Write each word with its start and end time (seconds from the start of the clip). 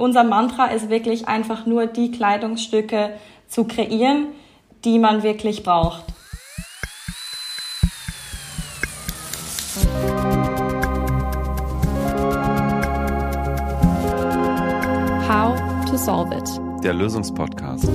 Unser 0.00 0.24
Mantra 0.24 0.68
ist 0.68 0.88
wirklich 0.88 1.28
einfach 1.28 1.66
nur 1.66 1.86
die 1.86 2.10
Kleidungsstücke 2.10 3.10
zu 3.48 3.64
kreieren, 3.64 4.28
die 4.82 4.98
man 4.98 5.22
wirklich 5.22 5.62
braucht. 5.62 6.04
How 15.28 15.54
to 15.84 15.98
Solve 15.98 16.34
It. 16.34 16.82
Der 16.82 16.94
Lösungspodcast. 16.94 17.90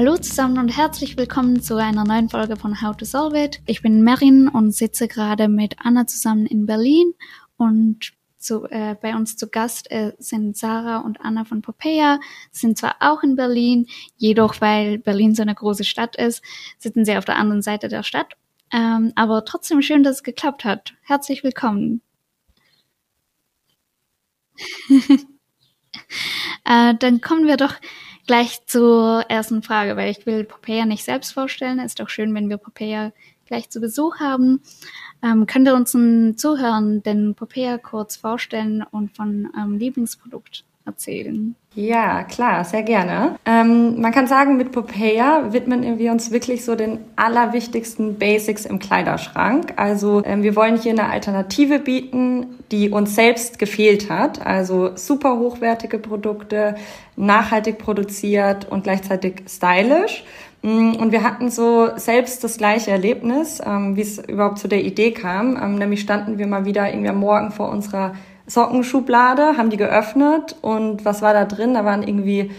Hallo 0.00 0.16
zusammen 0.16 0.56
und 0.56 0.70
herzlich 0.70 1.18
willkommen 1.18 1.60
zu 1.60 1.76
einer 1.76 2.04
neuen 2.04 2.30
Folge 2.30 2.56
von 2.56 2.80
How 2.80 2.96
to 2.96 3.04
Solve 3.04 3.38
It. 3.38 3.60
Ich 3.66 3.82
bin 3.82 4.00
Merin 4.02 4.48
und 4.48 4.70
sitze 4.74 5.08
gerade 5.08 5.46
mit 5.46 5.76
Anna 5.78 6.06
zusammen 6.06 6.46
in 6.46 6.64
Berlin 6.64 7.12
und 7.58 8.12
zu, 8.38 8.64
äh, 8.70 8.96
bei 8.98 9.14
uns 9.14 9.36
zu 9.36 9.50
Gast 9.50 9.90
äh, 9.90 10.14
sind 10.18 10.56
Sarah 10.56 11.00
und 11.00 11.20
Anna 11.20 11.44
von 11.44 11.60
Popea, 11.60 12.18
sind 12.50 12.78
zwar 12.78 12.96
auch 13.00 13.22
in 13.22 13.36
Berlin, 13.36 13.88
jedoch 14.16 14.62
weil 14.62 14.96
Berlin 14.96 15.34
so 15.34 15.42
eine 15.42 15.54
große 15.54 15.84
Stadt 15.84 16.16
ist, 16.16 16.42
sitzen 16.78 17.04
sie 17.04 17.18
auf 17.18 17.26
der 17.26 17.36
anderen 17.36 17.60
Seite 17.60 17.88
der 17.88 18.02
Stadt. 18.02 18.38
Ähm, 18.72 19.12
aber 19.16 19.44
trotzdem 19.44 19.82
schön, 19.82 20.02
dass 20.02 20.16
es 20.16 20.22
geklappt 20.22 20.64
hat. 20.64 20.94
Herzlich 21.02 21.44
willkommen. 21.44 22.00
äh, 26.64 26.94
dann 26.94 27.20
kommen 27.20 27.46
wir 27.46 27.58
doch 27.58 27.74
gleich 28.30 28.64
zur 28.64 29.24
ersten 29.28 29.60
Frage, 29.60 29.96
weil 29.96 30.08
ich 30.08 30.24
will 30.24 30.44
Popea 30.44 30.86
nicht 30.86 31.04
selbst 31.04 31.32
vorstellen. 31.32 31.80
Ist 31.80 31.98
doch 31.98 32.08
schön, 32.08 32.32
wenn 32.32 32.48
wir 32.48 32.58
Popea 32.58 33.10
gleich 33.46 33.70
zu 33.70 33.80
Besuch 33.80 34.20
haben. 34.20 34.60
Ähm, 35.20 35.46
könnt 35.46 35.66
ihr 35.66 35.74
unseren 35.74 36.38
Zuhörern 36.38 37.02
denn 37.02 37.34
Popea 37.34 37.78
kurz 37.78 38.14
vorstellen 38.14 38.84
und 38.88 39.16
von 39.16 39.50
eurem 39.58 39.78
Lieblingsprodukt 39.78 40.64
erzählen? 40.86 41.56
Ja, 41.74 42.22
klar, 42.22 42.64
sehr 42.64 42.84
gerne. 42.84 43.34
Ähm, 43.46 44.00
man 44.00 44.12
kann 44.12 44.28
sagen, 44.28 44.56
mit 44.56 44.70
Popea 44.70 45.52
widmen 45.52 45.98
wir 45.98 46.12
uns 46.12 46.30
wirklich 46.30 46.64
so 46.64 46.76
den 46.76 47.00
allerwichtigsten 47.16 48.16
Basics 48.16 48.64
im 48.64 48.78
Kleiderschrank. 48.78 49.72
Also 49.74 50.22
ähm, 50.24 50.44
wir 50.44 50.54
wollen 50.54 50.76
hier 50.76 50.92
eine 50.92 51.10
Alternative 51.10 51.80
bieten, 51.80 52.59
die 52.72 52.90
uns 52.90 53.14
selbst 53.14 53.58
gefehlt 53.58 54.10
hat. 54.10 54.44
Also 54.44 54.96
super 54.96 55.38
hochwertige 55.38 55.98
Produkte, 55.98 56.76
nachhaltig 57.16 57.78
produziert 57.78 58.70
und 58.70 58.84
gleichzeitig 58.84 59.42
stylisch. 59.48 60.24
Mm, 60.62 60.92
und 60.96 61.12
wir 61.12 61.22
hatten 61.22 61.50
so 61.50 61.88
selbst 61.96 62.44
das 62.44 62.58
gleiche 62.58 62.90
Erlebnis, 62.90 63.60
ähm, 63.64 63.96
wie 63.96 64.02
es 64.02 64.18
überhaupt 64.18 64.58
zu 64.58 64.68
der 64.68 64.84
Idee 64.84 65.12
kam. 65.12 65.56
Ähm, 65.60 65.76
nämlich 65.76 66.00
standen 66.00 66.38
wir 66.38 66.46
mal 66.46 66.64
wieder 66.64 66.88
irgendwie 66.88 67.08
am 67.08 67.18
Morgen 67.20 67.50
vor 67.50 67.70
unserer 67.70 68.14
Sockenschublade, 68.46 69.56
haben 69.56 69.70
die 69.70 69.76
geöffnet 69.76 70.56
und 70.60 71.04
was 71.04 71.22
war 71.22 71.32
da 71.32 71.44
drin? 71.44 71.74
Da 71.74 71.84
waren 71.84 72.02
irgendwie 72.02 72.50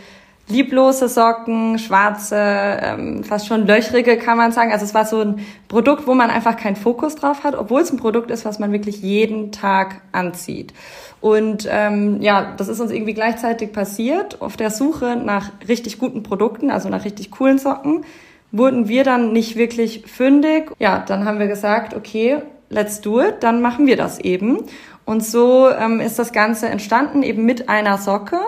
lieblose 0.52 1.08
Socken, 1.08 1.80
schwarze, 1.80 2.36
ähm, 2.38 3.24
fast 3.24 3.48
schon 3.48 3.66
löchrige, 3.66 4.18
kann 4.18 4.38
man 4.38 4.52
sagen. 4.52 4.72
Also 4.72 4.86
es 4.86 4.94
war 4.94 5.06
so 5.06 5.22
ein 5.22 5.46
Produkt, 5.68 6.08
wo 6.08 6.14
man 6.14 6.30
einfach 6.30 6.58
keinen 6.58 6.76
Fokus 6.76 7.16
drauf 7.16 7.44
hat, 7.44 7.56
obwohl 7.56 7.82
es 7.82 7.92
ein 7.92 7.98
Produkt 7.98 8.32
ist, 8.32 8.46
was 8.46 8.60
man 8.60 8.72
wirklich 8.72 9.02
jeden 9.02 9.52
Tag 9.52 10.02
anzieht. 10.12 10.74
Und 11.22 11.68
ähm, 11.70 12.22
ja, 12.22 12.54
das 12.58 12.68
ist 12.68 12.80
uns 12.80 12.92
irgendwie 12.92 13.14
gleichzeitig 13.14 13.72
passiert. 13.72 14.42
Auf 14.42 14.58
der 14.58 14.72
Suche 14.72 15.16
nach 15.16 15.52
richtig 15.68 16.00
guten 16.00 16.24
Produkten, 16.24 16.72
also 16.72 16.90
nach 16.90 17.06
richtig 17.06 17.32
coolen 17.32 17.60
Socken, 17.60 18.04
wurden 18.52 18.88
wir 18.88 19.04
dann 19.04 19.32
nicht 19.32 19.56
wirklich 19.56 20.04
fündig. 20.08 20.72
Ja, 20.80 21.00
dann 21.00 21.26
haben 21.26 21.40
wir 21.40 21.48
gesagt, 21.48 21.96
okay, 21.96 22.42
let's 22.70 23.02
do 23.02 23.22
it, 23.22 23.36
dann 23.42 23.62
machen 23.62 23.86
wir 23.86 23.98
das 23.98 24.20
eben. 24.20 24.64
Und 25.06 25.26
so 25.26 25.70
ähm, 25.70 26.00
ist 26.00 26.20
das 26.20 26.32
Ganze 26.32 26.70
entstanden, 26.70 27.24
eben 27.24 27.46
mit 27.46 27.70
einer 27.70 27.98
Socke. 27.98 28.40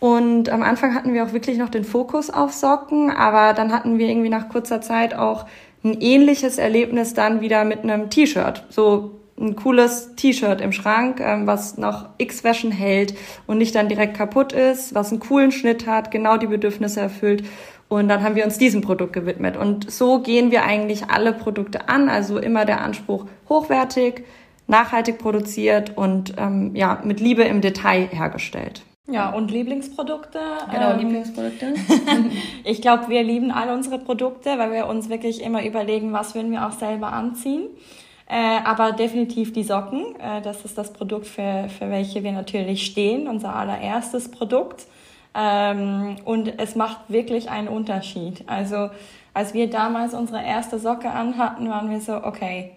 Und 0.00 0.48
am 0.48 0.62
Anfang 0.62 0.94
hatten 0.94 1.12
wir 1.12 1.24
auch 1.24 1.32
wirklich 1.34 1.58
noch 1.58 1.68
den 1.68 1.84
Fokus 1.84 2.30
auf 2.30 2.52
Socken, 2.52 3.10
aber 3.10 3.52
dann 3.52 3.72
hatten 3.72 3.98
wir 3.98 4.08
irgendwie 4.08 4.30
nach 4.30 4.48
kurzer 4.48 4.80
Zeit 4.80 5.14
auch 5.14 5.46
ein 5.84 6.00
ähnliches 6.00 6.58
Erlebnis 6.58 7.14
dann 7.14 7.42
wieder 7.42 7.64
mit 7.64 7.82
einem 7.82 8.08
T-Shirt. 8.10 8.64
So 8.70 9.20
ein 9.38 9.56
cooles 9.56 10.14
T-Shirt 10.16 10.60
im 10.60 10.72
Schrank, 10.72 11.20
ähm, 11.20 11.46
was 11.46 11.78
noch 11.78 12.08
x 12.18 12.44
Wäschen 12.44 12.72
hält 12.72 13.14
und 13.46 13.58
nicht 13.58 13.74
dann 13.74 13.88
direkt 13.88 14.16
kaputt 14.16 14.52
ist, 14.52 14.94
was 14.94 15.10
einen 15.10 15.20
coolen 15.20 15.52
Schnitt 15.52 15.86
hat, 15.86 16.10
genau 16.10 16.36
die 16.36 16.46
Bedürfnisse 16.46 17.00
erfüllt. 17.00 17.44
Und 17.88 18.08
dann 18.08 18.22
haben 18.22 18.36
wir 18.36 18.44
uns 18.44 18.56
diesem 18.56 18.82
Produkt 18.82 19.12
gewidmet. 19.12 19.56
Und 19.56 19.90
so 19.90 20.20
gehen 20.20 20.50
wir 20.50 20.64
eigentlich 20.64 21.10
alle 21.10 21.32
Produkte 21.32 21.88
an. 21.88 22.08
Also 22.08 22.38
immer 22.38 22.64
der 22.64 22.82
Anspruch 22.82 23.26
hochwertig, 23.48 24.24
nachhaltig 24.68 25.18
produziert 25.18 25.96
und 25.96 26.34
ähm, 26.38 26.76
ja, 26.76 27.00
mit 27.04 27.18
Liebe 27.18 27.42
im 27.42 27.60
Detail 27.60 28.08
hergestellt. 28.12 28.84
Ja, 29.10 29.30
und 29.30 29.50
Lieblingsprodukte. 29.50 30.38
Genau, 30.70 30.92
ähm, 30.92 30.98
Lieblingsprodukte. 30.98 31.74
ich 32.64 32.80
glaube, 32.80 33.08
wir 33.08 33.22
lieben 33.22 33.50
alle 33.50 33.74
unsere 33.74 33.98
Produkte, 33.98 34.58
weil 34.58 34.72
wir 34.72 34.86
uns 34.86 35.08
wirklich 35.08 35.42
immer 35.42 35.64
überlegen, 35.64 36.12
was 36.12 36.34
würden 36.34 36.52
wir 36.52 36.66
auch 36.66 36.72
selber 36.72 37.12
anziehen. 37.12 37.64
Äh, 38.28 38.60
aber 38.64 38.92
definitiv 38.92 39.52
die 39.52 39.64
Socken. 39.64 40.14
Äh, 40.20 40.40
das 40.42 40.64
ist 40.64 40.78
das 40.78 40.92
Produkt, 40.92 41.26
für, 41.26 41.68
für 41.68 41.90
welche 41.90 42.22
wir 42.22 42.32
natürlich 42.32 42.86
stehen, 42.86 43.26
unser 43.26 43.54
allererstes 43.56 44.30
Produkt. 44.30 44.86
Ähm, 45.34 46.16
und 46.24 46.58
es 46.58 46.76
macht 46.76 47.00
wirklich 47.08 47.50
einen 47.50 47.68
Unterschied. 47.68 48.44
Also 48.46 48.90
als 49.34 49.54
wir 49.54 49.68
damals 49.68 50.14
unsere 50.14 50.44
erste 50.44 50.78
Socke 50.78 51.10
anhatten, 51.10 51.68
waren 51.68 51.90
wir 51.90 52.00
so, 52.00 52.14
okay, 52.24 52.72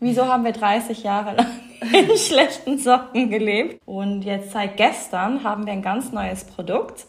wieso 0.00 0.26
haben 0.26 0.44
wir 0.44 0.52
30 0.52 1.02
Jahre 1.02 1.36
lang 1.36 1.46
in 1.92 2.16
schlechten 2.16 2.78
Socken 2.78 3.30
gelebt? 3.30 3.80
Und 3.86 4.22
jetzt 4.22 4.52
seit 4.52 4.76
gestern 4.76 5.44
haben 5.44 5.66
wir 5.66 5.72
ein 5.72 5.82
ganz 5.82 6.12
neues 6.12 6.44
Produkt. 6.44 7.06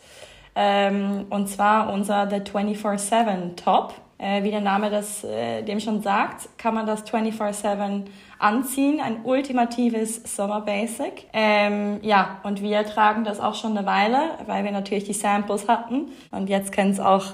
Ähm, 0.56 1.28
und 1.30 1.47
zwar 1.47 1.91
unser 1.91 2.30
The 2.30 2.38
24-7 2.38 3.56
Top. 3.56 3.94
Äh, 4.18 4.44
wie 4.44 4.52
der 4.52 4.59
Name 4.59 4.90
das 4.90 5.24
äh, 5.24 5.63
dem 5.63 5.80
schon 5.80 6.02
sagt, 6.02 6.50
kann 6.57 6.75
man 6.75 6.85
das 6.85 7.06
24-7 7.06 8.03
anziehen. 8.38 9.00
Ein 9.00 9.22
ultimatives 9.24 10.35
Sommer-Basic. 10.35 11.28
Ähm, 11.31 12.00
ja, 12.01 12.40
und 12.44 12.62
wir 12.62 12.86
tragen 12.86 13.24
das 13.24 13.40
auch 13.40 13.56
schon 13.56 13.78
eine 13.78 13.88
Weile, 13.88 14.31
weil 14.46 14.66
wir 14.66 14.72
natürlich 14.72 15.06
die 15.06 15.13
Samples 15.13 15.69
hatten. 15.69 16.09
Und 16.31 16.50
jetzt 16.50 16.74
können 16.74 16.91
es 16.91 17.00
auch 17.00 17.28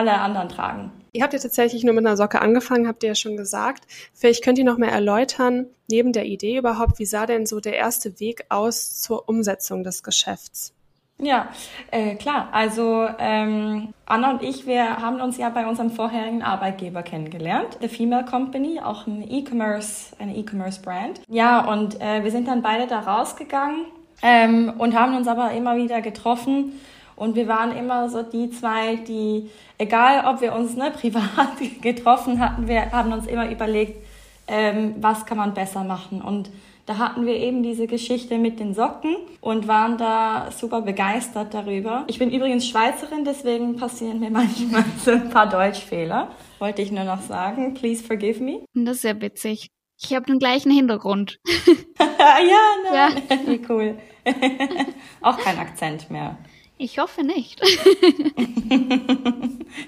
alle 0.00 0.18
anderen 0.18 0.48
tragen. 0.48 0.90
Ihr 1.12 1.22
habt 1.22 1.34
ja 1.34 1.38
tatsächlich 1.38 1.84
nur 1.84 1.92
mit 1.92 2.06
einer 2.06 2.16
Socke 2.16 2.40
angefangen, 2.40 2.88
habt 2.88 3.02
ihr 3.02 3.10
ja 3.10 3.14
schon 3.14 3.36
gesagt. 3.36 3.84
Vielleicht 4.14 4.42
könnt 4.42 4.58
ihr 4.58 4.64
noch 4.64 4.78
mehr 4.78 4.92
erläutern, 4.92 5.66
neben 5.90 6.12
der 6.12 6.24
Idee 6.24 6.56
überhaupt, 6.56 6.98
wie 6.98 7.04
sah 7.04 7.26
denn 7.26 7.44
so 7.44 7.60
der 7.60 7.76
erste 7.76 8.18
Weg 8.18 8.44
aus 8.48 9.00
zur 9.00 9.28
Umsetzung 9.28 9.82
des 9.82 10.02
Geschäfts? 10.02 10.72
Ja, 11.18 11.48
äh, 11.90 12.14
klar. 12.14 12.48
Also 12.52 13.06
ähm, 13.18 13.92
Anna 14.06 14.30
und 14.30 14.42
ich, 14.42 14.66
wir 14.66 14.96
haben 14.96 15.20
uns 15.20 15.36
ja 15.36 15.50
bei 15.50 15.66
unserem 15.66 15.90
vorherigen 15.90 16.42
Arbeitgeber 16.42 17.02
kennengelernt, 17.02 17.76
The 17.82 17.88
Female 17.88 18.24
Company, 18.24 18.80
auch 18.80 19.06
ein 19.06 19.22
E-Commerce, 19.28 20.16
eine 20.18 20.34
E-Commerce-Brand. 20.34 21.20
Ja, 21.28 21.70
und 21.70 22.00
äh, 22.00 22.24
wir 22.24 22.30
sind 22.30 22.48
dann 22.48 22.62
beide 22.62 22.86
da 22.86 23.00
rausgegangen 23.00 23.84
ähm, 24.22 24.72
und 24.78 24.98
haben 24.98 25.14
uns 25.14 25.28
aber 25.28 25.50
immer 25.50 25.76
wieder 25.76 26.00
getroffen 26.00 26.80
und 27.20 27.36
wir 27.36 27.48
waren 27.48 27.76
immer 27.76 28.08
so 28.08 28.22
die 28.22 28.48
zwei, 28.48 28.96
die, 28.96 29.50
egal 29.76 30.24
ob 30.26 30.40
wir 30.40 30.54
uns 30.54 30.74
ne, 30.74 30.90
privat 30.98 31.50
getroffen 31.82 32.40
hatten, 32.40 32.66
wir 32.66 32.92
haben 32.92 33.12
uns 33.12 33.26
immer 33.26 33.50
überlegt, 33.50 34.02
ähm, 34.48 34.94
was 35.00 35.26
kann 35.26 35.36
man 35.36 35.52
besser 35.52 35.84
machen. 35.84 36.22
Und 36.22 36.50
da 36.86 36.96
hatten 36.96 37.26
wir 37.26 37.34
eben 37.34 37.62
diese 37.62 37.86
Geschichte 37.86 38.38
mit 38.38 38.58
den 38.58 38.72
Socken 38.72 39.16
und 39.42 39.68
waren 39.68 39.98
da 39.98 40.50
super 40.50 40.80
begeistert 40.80 41.52
darüber. 41.52 42.04
Ich 42.06 42.18
bin 42.18 42.30
übrigens 42.30 42.66
Schweizerin, 42.66 43.26
deswegen 43.26 43.76
passieren 43.76 44.18
mir 44.18 44.30
manchmal 44.30 44.84
so 45.04 45.10
ein 45.10 45.28
paar 45.28 45.46
Deutschfehler. 45.46 46.30
Wollte 46.58 46.80
ich 46.80 46.90
nur 46.90 47.04
noch 47.04 47.20
sagen. 47.20 47.74
Please 47.74 48.02
forgive 48.02 48.42
me. 48.42 48.64
Das 48.72 48.96
ist 48.96 49.02
sehr 49.02 49.20
witzig. 49.20 49.68
Ich 50.02 50.14
habe 50.14 50.24
den 50.24 50.38
gleichen 50.38 50.70
Hintergrund. 50.70 51.38
ja, 51.98 52.70
nein. 52.90 53.22
Ja. 53.28 53.36
Wie 53.44 53.60
cool. 53.68 53.98
Auch 55.20 55.36
kein 55.36 55.58
Akzent 55.58 56.10
mehr. 56.10 56.38
Ich 56.82 56.98
hoffe 56.98 57.22
nicht. 57.22 57.60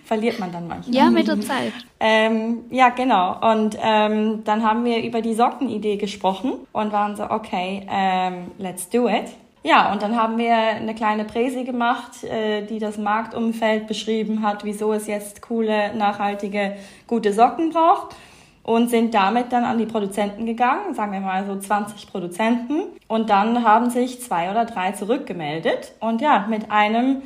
Verliert 0.04 0.38
man 0.38 0.52
dann 0.52 0.68
manchmal. 0.68 0.94
Ja, 0.94 1.08
mit 1.08 1.26
der 1.26 1.40
Zeit. 1.40 1.72
Ähm, 1.98 2.64
ja, 2.70 2.90
genau. 2.90 3.50
Und 3.50 3.78
ähm, 3.82 4.44
dann 4.44 4.62
haben 4.62 4.84
wir 4.84 5.02
über 5.02 5.22
die 5.22 5.32
Sockenidee 5.32 5.96
gesprochen 5.96 6.52
und 6.72 6.92
waren 6.92 7.16
so, 7.16 7.30
okay, 7.30 7.86
ähm, 7.90 8.50
let's 8.58 8.90
do 8.90 9.08
it. 9.08 9.30
Ja, 9.64 9.90
und 9.90 10.02
dann 10.02 10.20
haben 10.20 10.36
wir 10.36 10.54
eine 10.54 10.94
kleine 10.94 11.24
Präsi 11.24 11.64
gemacht, 11.64 12.24
äh, 12.24 12.66
die 12.66 12.78
das 12.78 12.98
Marktumfeld 12.98 13.86
beschrieben 13.86 14.42
hat, 14.42 14.62
wieso 14.62 14.92
es 14.92 15.06
jetzt 15.06 15.40
coole, 15.40 15.96
nachhaltige, 15.96 16.76
gute 17.06 17.32
Socken 17.32 17.70
braucht 17.70 18.14
und 18.62 18.90
sind 18.90 19.14
damit 19.14 19.52
dann 19.52 19.64
an 19.64 19.78
die 19.78 19.86
Produzenten 19.86 20.46
gegangen, 20.46 20.94
sagen 20.94 21.12
wir 21.12 21.20
mal 21.20 21.44
so 21.46 21.56
20 21.58 22.06
Produzenten. 22.10 22.82
Und 23.08 23.30
dann 23.30 23.64
haben 23.64 23.90
sich 23.90 24.20
zwei 24.22 24.50
oder 24.50 24.64
drei 24.64 24.92
zurückgemeldet. 24.92 25.92
Und 26.00 26.20
ja, 26.20 26.46
mit 26.48 26.70
einem 26.70 27.22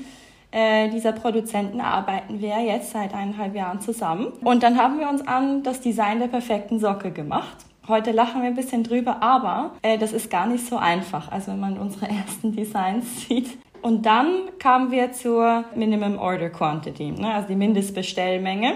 äh, 0.50 0.88
dieser 0.88 1.12
Produzenten 1.12 1.80
arbeiten 1.80 2.40
wir 2.40 2.60
jetzt 2.60 2.92
seit 2.92 3.12
eineinhalb 3.12 3.54
Jahren 3.54 3.80
zusammen. 3.80 4.32
Und 4.42 4.62
dann 4.62 4.78
haben 4.78 4.98
wir 4.98 5.08
uns 5.08 5.26
an 5.26 5.62
das 5.62 5.80
Design 5.80 6.20
der 6.20 6.28
perfekten 6.28 6.78
Socke 6.78 7.10
gemacht. 7.10 7.66
Heute 7.88 8.10
lachen 8.10 8.42
wir 8.42 8.48
ein 8.48 8.56
bisschen 8.56 8.82
drüber, 8.82 9.22
aber 9.22 9.72
äh, 9.82 9.98
das 9.98 10.12
ist 10.12 10.30
gar 10.30 10.46
nicht 10.46 10.66
so 10.66 10.76
einfach. 10.76 11.30
Also 11.30 11.52
wenn 11.52 11.60
man 11.60 11.78
unsere 11.78 12.08
ersten 12.10 12.56
Designs 12.56 13.26
sieht. 13.26 13.58
Und 13.82 14.06
dann 14.06 14.48
kamen 14.58 14.90
wir 14.90 15.12
zur 15.12 15.64
Minimum 15.76 16.18
Order 16.18 16.48
Quantity, 16.48 17.12
ne, 17.12 17.34
also 17.34 17.48
die 17.48 17.54
Mindestbestellmenge. 17.54 18.72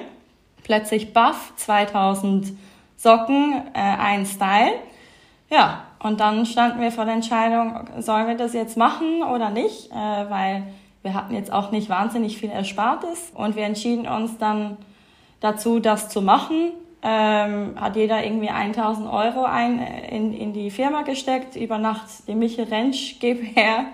Plötzlich 0.62 1.12
Buff, 1.12 1.52
2000 1.56 2.52
Socken, 2.96 3.62
äh, 3.74 3.78
ein 3.78 4.26
Style. 4.26 4.74
Ja, 5.48 5.84
und 6.02 6.20
dann 6.20 6.46
standen 6.46 6.80
wir 6.80 6.92
vor 6.92 7.04
der 7.04 7.14
Entscheidung, 7.14 7.88
sollen 7.98 8.28
wir 8.28 8.36
das 8.36 8.52
jetzt 8.52 8.76
machen 8.76 9.22
oder 9.22 9.50
nicht, 9.50 9.90
äh, 9.90 9.94
weil 9.94 10.64
wir 11.02 11.14
hatten 11.14 11.34
jetzt 11.34 11.52
auch 11.52 11.70
nicht 11.70 11.88
wahnsinnig 11.88 12.38
viel 12.38 12.50
Erspartes 12.50 13.32
und 13.34 13.56
wir 13.56 13.64
entschieden 13.64 14.06
uns 14.06 14.38
dann 14.38 14.76
dazu, 15.40 15.80
das 15.80 16.08
zu 16.08 16.22
machen. 16.22 16.72
Ähm, 17.02 17.74
hat 17.80 17.96
jeder 17.96 18.22
irgendwie 18.22 18.50
1000 18.50 19.10
Euro 19.10 19.44
ein, 19.44 19.80
in, 19.80 20.34
in 20.34 20.52
die 20.52 20.70
Firma 20.70 21.00
gesteckt, 21.02 21.56
über 21.56 21.78
Nacht 21.78 22.06
die 22.28 22.34
Michel 22.34 22.66
Rentsch 22.66 23.18
GbR 23.20 23.86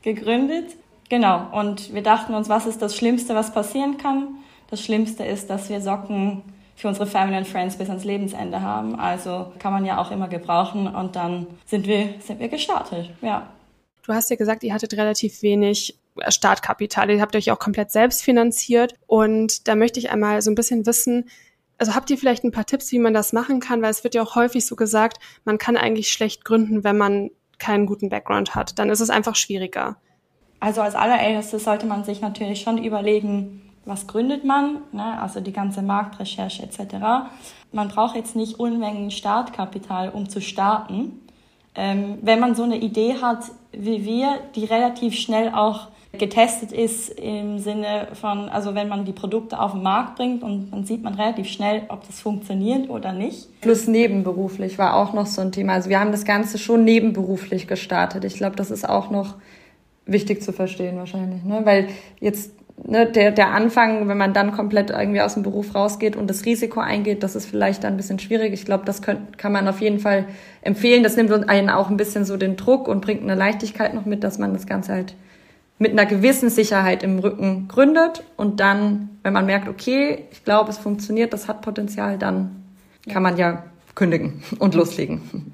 gegründet. 0.00 0.74
Genau, 1.10 1.46
und 1.52 1.92
wir 1.94 2.02
dachten 2.02 2.34
uns, 2.34 2.48
was 2.48 2.66
ist 2.66 2.80
das 2.80 2.96
Schlimmste, 2.96 3.34
was 3.34 3.52
passieren 3.52 3.98
kann? 3.98 4.38
Das 4.70 4.82
Schlimmste 4.82 5.24
ist, 5.24 5.48
dass 5.48 5.68
wir 5.68 5.80
Socken 5.80 6.42
für 6.74 6.88
unsere 6.88 7.06
Family 7.06 7.36
and 7.36 7.46
Friends 7.46 7.76
bis 7.76 7.88
ans 7.88 8.04
Lebensende 8.04 8.60
haben. 8.60 8.98
Also 8.98 9.52
kann 9.58 9.72
man 9.72 9.84
ja 9.84 9.98
auch 9.98 10.10
immer 10.10 10.28
gebrauchen 10.28 10.86
und 10.86 11.16
dann 11.16 11.46
sind 11.64 11.86
wir, 11.86 12.14
sind 12.20 12.40
wir 12.40 12.48
gestartet, 12.48 13.10
ja. 13.22 13.48
Du 14.04 14.12
hast 14.12 14.30
ja 14.30 14.36
gesagt, 14.36 14.62
ihr 14.62 14.72
hattet 14.72 14.94
relativ 14.94 15.42
wenig 15.42 15.98
Startkapital. 16.28 17.10
Ihr 17.10 17.20
habt 17.20 17.34
euch 17.34 17.50
auch 17.50 17.58
komplett 17.58 17.90
selbst 17.90 18.22
finanziert. 18.22 18.94
Und 19.06 19.66
da 19.68 19.74
möchte 19.74 19.98
ich 19.98 20.10
einmal 20.10 20.40
so 20.42 20.50
ein 20.50 20.54
bisschen 20.54 20.86
wissen, 20.86 21.28
also 21.78 21.94
habt 21.94 22.08
ihr 22.10 22.16
vielleicht 22.16 22.42
ein 22.44 22.52
paar 22.52 22.64
Tipps, 22.64 22.90
wie 22.92 22.98
man 22.98 23.12
das 23.12 23.32
machen 23.32 23.60
kann? 23.60 23.82
Weil 23.82 23.90
es 23.90 24.02
wird 24.02 24.14
ja 24.14 24.22
auch 24.22 24.34
häufig 24.34 24.64
so 24.64 24.76
gesagt, 24.76 25.18
man 25.44 25.58
kann 25.58 25.76
eigentlich 25.76 26.10
schlecht 26.10 26.44
gründen, 26.44 26.84
wenn 26.84 26.96
man 26.96 27.30
keinen 27.58 27.86
guten 27.86 28.08
Background 28.08 28.54
hat. 28.54 28.78
Dann 28.78 28.88
ist 28.88 29.00
es 29.00 29.10
einfach 29.10 29.36
schwieriger. 29.36 29.96
Also 30.58 30.80
als 30.80 30.94
allererstes 30.94 31.64
sollte 31.64 31.86
man 31.86 32.04
sich 32.04 32.22
natürlich 32.22 32.62
schon 32.62 32.82
überlegen, 32.82 33.65
was 33.86 34.06
gründet 34.06 34.44
man, 34.44 34.78
ne? 34.92 35.20
also 35.20 35.40
die 35.40 35.52
ganze 35.52 35.80
Marktrecherche 35.80 36.62
etc. 36.62 37.30
Man 37.72 37.88
braucht 37.88 38.16
jetzt 38.16 38.36
nicht 38.36 38.60
Unmengen 38.60 39.10
Startkapital, 39.10 40.10
um 40.10 40.28
zu 40.28 40.40
starten. 40.40 41.20
Ähm, 41.74 42.18
wenn 42.22 42.40
man 42.40 42.54
so 42.54 42.64
eine 42.64 42.78
Idee 42.78 43.14
hat 43.20 43.44
wie 43.76 44.04
wir, 44.04 44.40
die 44.54 44.64
relativ 44.64 45.14
schnell 45.14 45.50
auch 45.50 45.88
getestet 46.18 46.72
ist 46.72 47.10
im 47.10 47.58
Sinne 47.58 48.08
von, 48.14 48.48
also 48.48 48.74
wenn 48.74 48.88
man 48.88 49.04
die 49.04 49.12
Produkte 49.12 49.60
auf 49.60 49.72
den 49.72 49.82
Markt 49.82 50.16
bringt 50.16 50.42
und 50.42 50.70
dann 50.70 50.86
sieht 50.86 51.02
man 51.02 51.14
relativ 51.14 51.46
schnell, 51.48 51.82
ob 51.88 52.06
das 52.06 52.20
funktioniert 52.20 52.88
oder 52.88 53.12
nicht. 53.12 53.60
Plus 53.60 53.86
nebenberuflich 53.86 54.78
war 54.78 54.96
auch 54.96 55.12
noch 55.12 55.26
so 55.26 55.42
ein 55.42 55.52
Thema. 55.52 55.74
Also 55.74 55.90
wir 55.90 56.00
haben 56.00 56.12
das 56.12 56.24
Ganze 56.24 56.56
schon 56.56 56.84
nebenberuflich 56.84 57.66
gestartet. 57.66 58.24
Ich 58.24 58.36
glaube, 58.36 58.56
das 58.56 58.70
ist 58.70 58.88
auch 58.88 59.10
noch 59.10 59.34
wichtig 60.06 60.42
zu 60.42 60.52
verstehen 60.52 60.96
wahrscheinlich, 60.96 61.44
ne? 61.44 61.60
weil 61.64 61.88
jetzt 62.20 62.52
ne, 62.84 63.06
der, 63.06 63.32
der 63.32 63.52
Anfang, 63.52 64.08
wenn 64.08 64.18
man 64.18 64.32
dann 64.32 64.52
komplett 64.52 64.90
irgendwie 64.90 65.20
aus 65.20 65.34
dem 65.34 65.42
Beruf 65.42 65.74
rausgeht 65.74 66.16
und 66.16 66.28
das 66.28 66.44
Risiko 66.44 66.80
eingeht, 66.80 67.22
das 67.22 67.36
ist 67.36 67.46
vielleicht 67.46 67.84
dann 67.84 67.94
ein 67.94 67.96
bisschen 67.96 68.18
schwierig. 68.18 68.52
Ich 68.52 68.64
glaube, 68.64 68.84
das 68.84 69.02
könnt, 69.02 69.38
kann 69.38 69.52
man 69.52 69.68
auf 69.68 69.80
jeden 69.80 69.98
Fall 69.98 70.26
empfehlen. 70.62 71.02
Das 71.02 71.16
nimmt 71.16 71.30
einen 71.48 71.70
auch 71.70 71.90
ein 71.90 71.96
bisschen 71.96 72.24
so 72.24 72.36
den 72.36 72.56
Druck 72.56 72.88
und 72.88 73.00
bringt 73.00 73.22
eine 73.22 73.34
Leichtigkeit 73.34 73.94
noch 73.94 74.04
mit, 74.04 74.24
dass 74.24 74.38
man 74.38 74.52
das 74.52 74.66
Ganze 74.66 74.92
halt 74.92 75.14
mit 75.78 75.92
einer 75.92 76.06
gewissen 76.06 76.48
Sicherheit 76.48 77.02
im 77.02 77.18
Rücken 77.18 77.68
gründet 77.68 78.24
und 78.36 78.60
dann, 78.60 79.10
wenn 79.22 79.34
man 79.34 79.44
merkt, 79.44 79.68
okay, 79.68 80.24
ich 80.30 80.42
glaube, 80.42 80.70
es 80.70 80.78
funktioniert, 80.78 81.32
das 81.34 81.48
hat 81.48 81.60
Potenzial, 81.60 82.16
dann 82.16 82.64
kann 83.08 83.22
man 83.22 83.36
ja 83.36 83.64
kündigen 83.94 84.42
und 84.58 84.74
loslegen. 84.74 85.52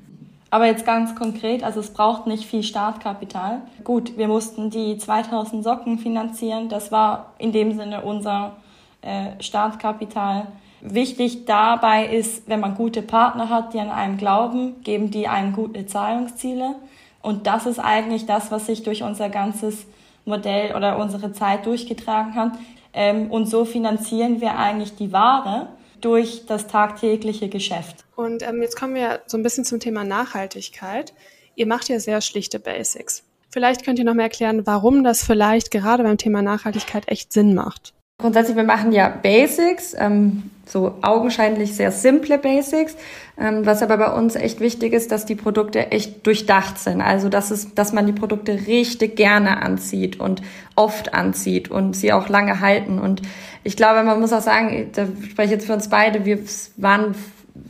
Aber 0.52 0.66
jetzt 0.66 0.84
ganz 0.84 1.14
konkret, 1.14 1.64
also 1.64 1.81
es 1.81 1.94
braucht 1.94 2.26
nicht 2.26 2.44
viel 2.44 2.62
Startkapital. 2.62 3.62
Gut, 3.84 4.19
wir 4.19 4.28
mussten 4.28 4.69
die 4.69 4.99
2000 4.99 5.64
Socken 5.64 5.99
finanzieren. 5.99 6.69
Das 6.69 6.93
war 6.93 7.32
in 7.38 7.52
dem 7.52 7.75
Sinne 7.75 8.02
unser 8.02 8.56
äh, 9.00 9.43
Startkapital. 9.43 10.49
Wichtig 10.82 11.46
dabei 11.46 12.04
ist, 12.04 12.50
wenn 12.50 12.60
man 12.60 12.75
gute 12.75 13.00
Partner 13.00 13.49
hat, 13.49 13.72
die 13.72 13.81
an 13.81 13.88
einem 13.88 14.19
glauben, 14.19 14.82
geben 14.82 15.10
die 15.10 15.26
einem 15.26 15.54
gute 15.54 15.87
Zahlungsziele. 15.87 16.75
Und 17.22 17.46
das 17.46 17.64
ist 17.64 17.78
eigentlich 17.78 18.26
das, 18.26 18.50
was 18.50 18.66
sich 18.66 18.82
durch 18.82 19.02
unser 19.02 19.31
ganzes 19.31 19.87
Modell 20.26 20.76
oder 20.76 20.98
unsere 20.98 21.32
Zeit 21.32 21.64
durchgetragen 21.64 22.34
hat. 22.34 22.52
Ähm, 22.93 23.31
und 23.31 23.46
so 23.46 23.64
finanzieren 23.64 24.43
wir 24.43 24.58
eigentlich 24.58 24.96
die 24.96 25.12
Ware 25.12 25.69
durch 26.02 26.44
das 26.46 26.66
tagtägliche 26.66 27.49
Geschäft. 27.49 28.04
Und 28.16 28.43
ähm, 28.43 28.60
jetzt 28.60 28.78
kommen 28.78 28.94
wir 28.94 29.22
so 29.26 29.38
ein 29.38 29.43
bisschen 29.43 29.64
zum 29.64 29.81
Thema 29.81 30.04
Nachhaltigkeit. 30.04 31.14
Ihr 31.54 31.66
macht 31.66 31.88
ja 31.88 31.99
sehr 31.99 32.20
schlichte 32.20 32.58
Basics. 32.58 33.25
Vielleicht 33.50 33.84
könnt 33.84 33.99
ihr 33.99 34.04
noch 34.04 34.14
mal 34.14 34.22
erklären, 34.22 34.66
warum 34.66 35.04
das 35.04 35.25
vielleicht 35.25 35.70
gerade 35.70 36.02
beim 36.02 36.19
Thema 36.19 36.43
Nachhaltigkeit 36.43 37.08
echt 37.08 37.32
Sinn 37.32 37.54
macht. 37.54 37.94
Grundsätzlich, 38.22 38.56
wir 38.56 38.64
machen 38.64 38.92
ja 38.92 39.08
Basics, 39.08 39.94
ähm, 39.98 40.44
so 40.64 40.94
augenscheinlich 41.02 41.74
sehr 41.74 41.90
simple 41.90 42.38
Basics. 42.38 42.96
Ähm, 43.36 43.66
was 43.66 43.82
aber 43.82 43.96
bei 43.96 44.12
uns 44.12 44.36
echt 44.36 44.60
wichtig 44.60 44.92
ist, 44.92 45.10
dass 45.10 45.26
die 45.26 45.34
Produkte 45.34 45.90
echt 45.90 46.24
durchdacht 46.24 46.78
sind. 46.78 47.00
Also, 47.00 47.28
dass 47.28 47.50
es, 47.50 47.74
dass 47.74 47.92
man 47.92 48.06
die 48.06 48.12
Produkte 48.12 48.52
richtig 48.69 49.16
gerne 49.16 49.60
anzieht 49.62 50.20
und 50.20 50.40
oft 50.76 51.14
anzieht 51.14 51.69
und 51.69 51.96
sie 51.96 52.12
auch 52.12 52.28
lange 52.28 52.60
halten. 52.60 53.00
Und 53.00 53.22
ich 53.64 53.76
glaube, 53.76 54.04
man 54.04 54.20
muss 54.20 54.32
auch 54.32 54.40
sagen, 54.40 54.90
da 54.92 55.06
spreche 55.28 55.46
ich 55.46 55.50
jetzt 55.50 55.66
für 55.66 55.72
uns 55.72 55.88
beide, 55.88 56.24
wir 56.24 56.38
waren 56.76 57.16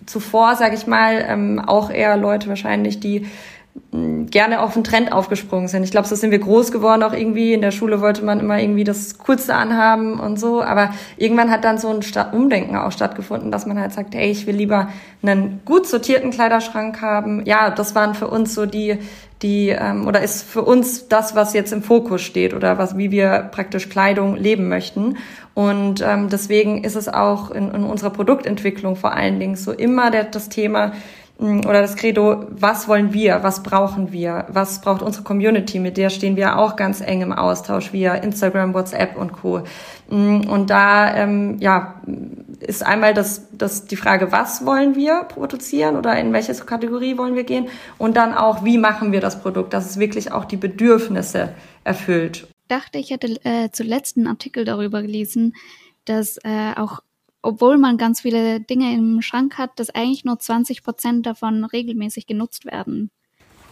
zuvor, 0.05 0.57
sage 0.57 0.75
ich 0.75 0.87
mal, 0.87 1.25
ähm, 1.27 1.61
auch 1.61 1.91
eher 1.91 2.19
Leute 2.19 2.49
wahrscheinlich, 2.49 3.01
die 3.01 3.27
gerne 3.93 4.61
auf 4.61 4.75
den 4.75 4.85
Trend 4.85 5.13
aufgesprungen 5.13 5.69
sind. 5.69 5.83
Ich 5.83 5.91
glaube, 5.91 6.07
so 6.07 6.15
sind 6.15 6.31
wir 6.31 6.39
groß 6.39 6.73
geworden 6.73 7.03
auch 7.03 7.13
irgendwie. 7.13 7.55
In 7.55 7.63
der 7.63 7.71
Schule 7.71 8.01
wollte 8.01 8.25
man 8.25 8.41
immer 8.41 8.61
irgendwie 8.61 8.85
das 8.85 9.19
Coolste 9.19 9.55
anhaben 9.55 10.21
und 10.21 10.39
so. 10.39 10.63
Aber 10.63 10.91
irgendwann 11.17 11.51
hat 11.51 11.65
dann 11.65 11.79
so 11.79 11.89
ein 11.89 12.01
Umdenken 12.33 12.77
auch 12.77 12.93
stattgefunden, 12.93 13.51
dass 13.51 13.67
man 13.67 13.79
halt 13.79 13.93
sagt, 13.93 14.15
ey, 14.15 14.31
ich 14.31 14.47
will 14.47 14.57
lieber 14.57 14.89
einen 15.23 15.61
gut 15.65 15.87
sortierten 15.87 16.31
Kleiderschrank 16.31 17.01
haben. 17.01 17.45
Ja, 17.47 17.71
das 17.71 17.95
waren 17.95 18.15
für 18.15 18.29
uns 18.29 18.55
so 18.55 18.67
die, 18.67 18.99
die, 19.43 19.69
ähm, 19.69 20.07
oder 20.07 20.23
ist 20.23 20.43
für 20.43 20.63
uns 20.63 21.09
das, 21.09 21.35
was 21.35 21.55
jetzt 21.55 21.73
im 21.73 21.83
Fokus 21.83 22.23
steht 22.23 22.55
oder 22.55 22.79
was, 22.79 22.97
wie 22.97 23.11
wir 23.11 23.51
praktisch 23.53 23.89
Kleidung 23.89 24.37
leben 24.37 24.69
möchten. 24.69 25.17
Und 25.55 26.03
ähm, 26.07 26.29
deswegen 26.31 26.85
ist 26.85 26.97
es 26.97 27.09
auch 27.09 27.51
in, 27.51 27.71
in 27.71 27.85
unserer 27.85 28.11
Produktentwicklung 28.11 28.97
vor 28.97 29.13
allen 29.13 29.39
Dingen 29.39 29.57
so 29.57 29.73
immer 29.73 30.11
der, 30.11 30.25
das 30.25 30.49
Thema, 30.49 30.93
oder 31.39 31.83
das 31.83 31.97
Credo, 31.97 32.47
was 32.51 32.87
wollen 32.87 33.13
wir, 33.13 33.43
was 33.43 33.65
brauchen 33.65 34.13
wir, 34.13 34.47
was 34.49 34.81
braucht 34.81 35.03
unsere 35.03 35.25
Community, 35.25 35.81
mit 35.81 35.97
der 35.97 36.09
stehen 36.11 36.37
wir 36.37 36.59
auch 36.59 36.77
ganz 36.77 37.01
eng 37.01 37.21
im 37.21 37.33
Austausch 37.33 37.93
via 37.93 38.15
Instagram, 38.15 38.75
WhatsApp 38.75 39.17
und 39.17 39.33
Co. 39.33 39.65
Mm, 40.09 40.43
und 40.49 40.71
da 40.71 41.17
ähm, 41.17 41.57
ja, 41.59 42.01
ist 42.61 42.85
einmal 42.87 43.13
das, 43.13 43.49
das 43.53 43.87
die 43.87 43.97
Frage, 43.97 44.31
was 44.31 44.65
wollen 44.65 44.95
wir 44.95 45.25
produzieren 45.25 45.97
oder 45.97 46.17
in 46.17 46.33
welche 46.33 46.55
Kategorie 46.55 47.19
wollen 47.19 47.35
wir 47.35 47.45
gehen 47.45 47.69
und 47.99 48.17
dann 48.17 48.35
auch, 48.35 48.65
wie 48.65 48.79
machen 48.79 49.11
wir 49.11 49.21
das 49.21 49.41
Produkt, 49.41 49.73
dass 49.73 49.91
es 49.91 49.99
wirklich 49.99 50.31
auch 50.31 50.45
die 50.45 50.57
Bedürfnisse 50.57 51.55
erfüllt. 51.83 52.47
Ich 52.63 52.69
dachte, 52.69 52.99
ich 52.99 53.11
hätte 53.11 53.45
äh, 53.45 53.71
zuletzt 53.73 54.17
einen 54.17 54.29
Artikel 54.29 54.65
darüber 54.65 55.03
gelesen, 55.03 55.55
dass 56.05 56.39
äh, 56.45 56.73
auch 56.77 57.01
obwohl 57.43 57.77
man 57.77 57.99
ganz 57.99 58.21
viele 58.21 58.61
Dinge 58.61 58.95
im 58.95 59.21
Schrank 59.21 59.59
hat, 59.59 59.71
dass 59.77 59.91
eigentlich 59.91 60.25
nur 60.25 60.39
20 60.39 60.83
Prozent 60.83 61.27
davon 61.27 61.65
regelmäßig 61.65 62.27
genutzt 62.27 62.65
werden. 62.65 63.11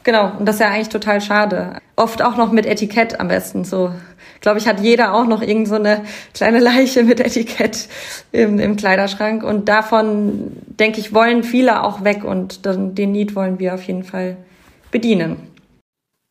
Genau, 0.02 0.32
und 0.38 0.46
das 0.46 0.56
ist 0.56 0.60
ja 0.60 0.68
eigentlich 0.68 0.88
total 0.88 1.20
schade. 1.20 1.78
Oft 1.94 2.22
auch 2.22 2.36
noch 2.36 2.52
mit 2.52 2.64
Etikett 2.64 3.20
am 3.20 3.28
besten. 3.28 3.64
So, 3.64 3.92
glaube 4.40 4.58
ich, 4.58 4.66
hat 4.66 4.80
jeder 4.80 5.12
auch 5.12 5.26
noch 5.26 5.42
irgend 5.42 5.68
so 5.68 5.74
eine 5.74 6.04
kleine 6.32 6.58
Leiche 6.58 7.02
mit 7.04 7.20
Etikett 7.20 7.88
im, 8.32 8.58
im 8.58 8.76
Kleiderschrank. 8.76 9.42
Und 9.42 9.68
davon, 9.68 10.56
denke 10.66 11.00
ich, 11.00 11.12
wollen 11.12 11.42
viele 11.42 11.84
auch 11.84 12.02
weg 12.02 12.24
und 12.24 12.64
den 12.64 13.12
Need 13.12 13.36
wollen 13.36 13.58
wir 13.58 13.74
auf 13.74 13.82
jeden 13.82 14.04
Fall 14.04 14.38
bedienen 14.90 15.50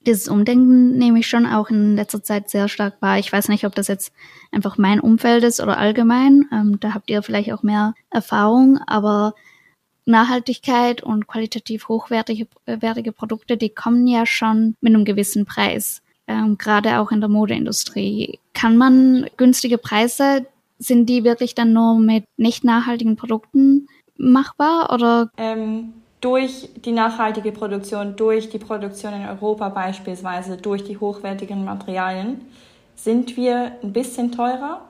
dieses 0.06 0.28
Umdenken 0.28 0.98
nehme 0.98 1.20
ich 1.20 1.28
schon 1.28 1.46
auch 1.46 1.70
in 1.70 1.96
letzter 1.96 2.24
Zeit 2.24 2.50
sehr 2.50 2.68
stark 2.68 3.02
wahr. 3.02 3.20
Ich 3.20 3.32
weiß 3.32 3.50
nicht, 3.50 3.66
ob 3.66 3.76
das 3.76 3.88
jetzt 3.88 4.14
einfach 4.52 4.78
mein 4.78 5.00
Umfeld 5.00 5.44
ist 5.44 5.60
oder 5.60 5.78
allgemein. 5.78 6.48
Ähm, 6.52 6.80
da 6.80 6.94
habt 6.94 7.10
ihr 7.10 7.22
vielleicht 7.22 7.52
auch 7.52 7.64
mehr 7.64 7.94
Erfahrung, 8.10 8.80
aber 8.88 9.34
Nachhaltigkeit 10.06 11.04
und 11.04 11.28
qualitativ 11.28 11.88
hochwertige 11.88 12.48
wertige 12.66 13.12
Produkte, 13.12 13.58
die 13.58 13.70
kommen 13.70 14.08
ja 14.08 14.26
schon 14.26 14.76
mit 14.82 14.94
einem 14.94 15.06
gewissen 15.06 15.46
Preis. 15.46 16.02
Ähm, 16.28 16.58
gerade 16.58 17.00
auch 17.00 17.12
in 17.12 17.20
der 17.20 17.30
Modeindustrie. 17.30 18.40
Kann 18.54 18.78
man 18.78 19.28
günstige 19.38 19.78
Preise, 19.78 20.46
sind 20.78 21.08
die 21.10 21.24
wirklich 21.24 21.56
dann 21.56 21.74
nur 21.74 22.00
mit 22.00 22.24
nicht 22.38 22.64
nachhaltigen 22.64 23.18
Produkten 23.18 23.88
machbar 24.18 24.94
oder? 24.94 25.30
Ähm 25.38 25.94
durch 26.22 26.70
die 26.76 26.92
nachhaltige 26.92 27.52
Produktion, 27.52 28.16
durch 28.16 28.50
die 28.50 28.60
Produktion 28.60 29.14
in 29.14 29.28
Europa 29.28 29.70
beispielsweise, 29.70 30.58
durch 30.58 30.84
die 30.84 30.98
hochwertigen 30.98 31.64
Materialien, 31.64 32.42
sind 32.96 33.38
wir 33.38 33.72
ein 33.82 33.94
bisschen 33.94 34.32
teurer. 34.32 34.82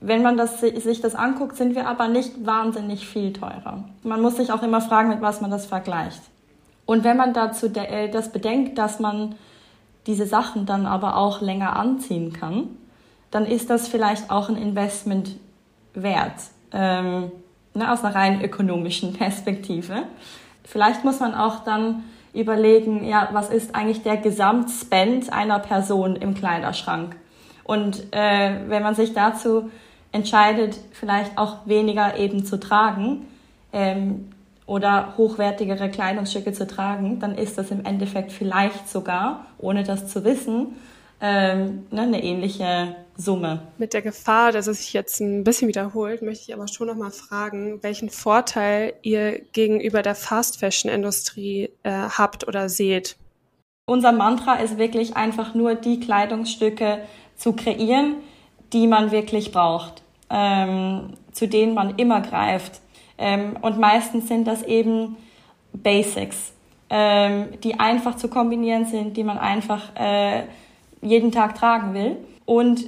Wenn 0.00 0.22
man 0.22 0.36
das, 0.36 0.60
sich 0.60 1.00
das 1.00 1.14
anguckt, 1.14 1.56
sind 1.56 1.74
wir 1.74 1.86
aber 1.86 2.08
nicht 2.08 2.44
wahnsinnig 2.44 3.06
viel 3.06 3.32
teurer. 3.32 3.84
Man 4.02 4.20
muss 4.20 4.36
sich 4.36 4.52
auch 4.52 4.62
immer 4.62 4.80
fragen, 4.80 5.08
mit 5.08 5.22
was 5.22 5.40
man 5.40 5.50
das 5.50 5.64
vergleicht. 5.64 6.20
Und 6.84 7.04
wenn 7.04 7.16
man 7.16 7.32
dazu 7.32 7.66
äh, 7.74 8.10
das 8.10 8.32
bedenkt, 8.32 8.76
dass 8.76 9.00
man 9.00 9.36
diese 10.06 10.26
Sachen 10.26 10.66
dann 10.66 10.84
aber 10.84 11.16
auch 11.16 11.40
länger 11.40 11.76
anziehen 11.76 12.32
kann, 12.32 12.76
dann 13.30 13.46
ist 13.46 13.70
das 13.70 13.88
vielleicht 13.88 14.30
auch 14.30 14.48
ein 14.48 14.56
Investment 14.56 15.36
wert, 15.94 16.34
ähm, 16.72 17.30
ne, 17.74 17.90
aus 17.90 18.04
einer 18.04 18.14
rein 18.14 18.42
ökonomischen 18.42 19.14
Perspektive. 19.14 20.02
Vielleicht 20.64 21.04
muss 21.04 21.20
man 21.20 21.34
auch 21.34 21.64
dann 21.64 22.04
überlegen, 22.34 23.04
ja, 23.04 23.28
was 23.32 23.50
ist 23.50 23.74
eigentlich 23.74 24.02
der 24.02 24.16
Gesamtspend 24.16 25.32
einer 25.32 25.58
Person 25.58 26.16
im 26.16 26.34
Kleiderschrank? 26.34 27.16
Und 27.64 28.12
äh, 28.12 28.54
wenn 28.68 28.82
man 28.82 28.94
sich 28.94 29.12
dazu 29.12 29.70
entscheidet, 30.12 30.78
vielleicht 30.92 31.38
auch 31.38 31.66
weniger 31.66 32.16
eben 32.16 32.44
zu 32.44 32.58
tragen 32.58 33.26
ähm, 33.72 34.30
oder 34.66 35.14
hochwertigere 35.16 35.88
Kleidungsstücke 35.90 36.52
zu 36.52 36.66
tragen, 36.66 37.18
dann 37.20 37.34
ist 37.36 37.58
das 37.58 37.70
im 37.70 37.84
Endeffekt 37.84 38.32
vielleicht 38.32 38.88
sogar, 38.88 39.46
ohne 39.58 39.84
das 39.84 40.08
zu 40.08 40.24
wissen, 40.24 40.76
ähm, 41.22 41.86
ne, 41.92 42.02
eine 42.02 42.22
ähnliche 42.22 42.96
Summe. 43.16 43.62
Mit 43.78 43.94
der 43.94 44.02
Gefahr, 44.02 44.50
dass 44.50 44.66
es 44.66 44.78
sich 44.78 44.92
jetzt 44.92 45.20
ein 45.20 45.44
bisschen 45.44 45.68
wiederholt, 45.68 46.20
möchte 46.20 46.44
ich 46.48 46.54
aber 46.54 46.66
schon 46.66 46.88
noch 46.88 46.96
mal 46.96 47.12
fragen, 47.12 47.80
welchen 47.82 48.10
Vorteil 48.10 48.94
ihr 49.02 49.38
gegenüber 49.52 50.02
der 50.02 50.16
Fast 50.16 50.58
Fashion 50.58 50.90
Industrie 50.90 51.70
äh, 51.84 51.90
habt 51.92 52.48
oder 52.48 52.68
seht. 52.68 53.16
Unser 53.86 54.10
Mantra 54.10 54.56
ist 54.56 54.78
wirklich 54.78 55.16
einfach 55.16 55.54
nur 55.54 55.76
die 55.76 56.00
Kleidungsstücke 56.00 56.98
zu 57.36 57.52
kreieren, 57.52 58.16
die 58.72 58.88
man 58.88 59.12
wirklich 59.12 59.52
braucht, 59.52 60.02
ähm, 60.28 61.14
zu 61.30 61.46
denen 61.46 61.74
man 61.74 61.96
immer 61.98 62.20
greift. 62.20 62.80
Ähm, 63.16 63.56
und 63.60 63.78
meistens 63.78 64.26
sind 64.26 64.46
das 64.46 64.62
eben 64.64 65.16
Basics, 65.72 66.52
ähm, 66.90 67.60
die 67.62 67.78
einfach 67.78 68.16
zu 68.16 68.28
kombinieren 68.28 68.86
sind, 68.86 69.16
die 69.16 69.24
man 69.24 69.38
einfach 69.38 69.94
äh, 69.94 70.44
jeden 71.02 71.32
Tag 71.32 71.56
tragen 71.56 71.92
will. 71.94 72.16
Und 72.46 72.84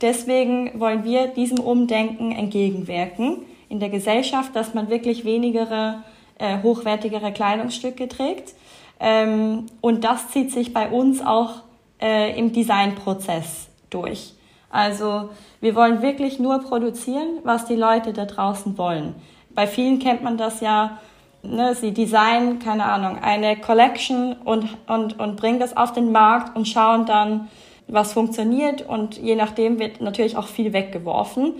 deswegen 0.00 0.78
wollen 0.78 1.04
wir 1.04 1.28
diesem 1.28 1.58
Umdenken 1.58 2.30
entgegenwirken 2.30 3.38
in 3.68 3.80
der 3.80 3.88
Gesellschaft, 3.88 4.54
dass 4.54 4.74
man 4.74 4.88
wirklich 4.88 5.24
weniger 5.24 6.04
äh, 6.38 6.62
hochwertigere 6.62 7.32
Kleidungsstücke 7.32 8.08
trägt. 8.08 8.54
Ähm, 9.00 9.66
und 9.80 10.04
das 10.04 10.30
zieht 10.30 10.52
sich 10.52 10.72
bei 10.72 10.88
uns 10.88 11.20
auch 11.20 11.62
äh, 12.00 12.38
im 12.38 12.52
Designprozess 12.52 13.68
durch. 13.90 14.34
Also 14.70 15.30
wir 15.60 15.74
wollen 15.74 16.02
wirklich 16.02 16.38
nur 16.38 16.58
produzieren, 16.60 17.38
was 17.44 17.64
die 17.64 17.76
Leute 17.76 18.12
da 18.12 18.24
draußen 18.26 18.76
wollen. 18.78 19.14
Bei 19.54 19.66
vielen 19.66 19.98
kennt 19.98 20.22
man 20.22 20.36
das 20.36 20.60
ja, 20.60 20.98
ne, 21.42 21.74
sie 21.74 21.92
designen, 21.92 22.58
keine 22.58 22.84
Ahnung, 22.84 23.18
eine 23.20 23.56
Collection 23.56 24.34
und, 24.44 24.68
und, 24.86 25.18
und 25.18 25.36
bringen 25.36 25.60
das 25.60 25.76
auf 25.76 25.92
den 25.92 26.12
Markt 26.12 26.56
und 26.56 26.66
schauen 26.66 27.06
dann, 27.06 27.48
was 27.88 28.12
funktioniert 28.12 28.82
und 28.82 29.16
je 29.16 29.36
nachdem 29.36 29.78
wird 29.78 30.00
natürlich 30.00 30.36
auch 30.36 30.48
viel 30.48 30.72
weggeworfen. 30.72 31.54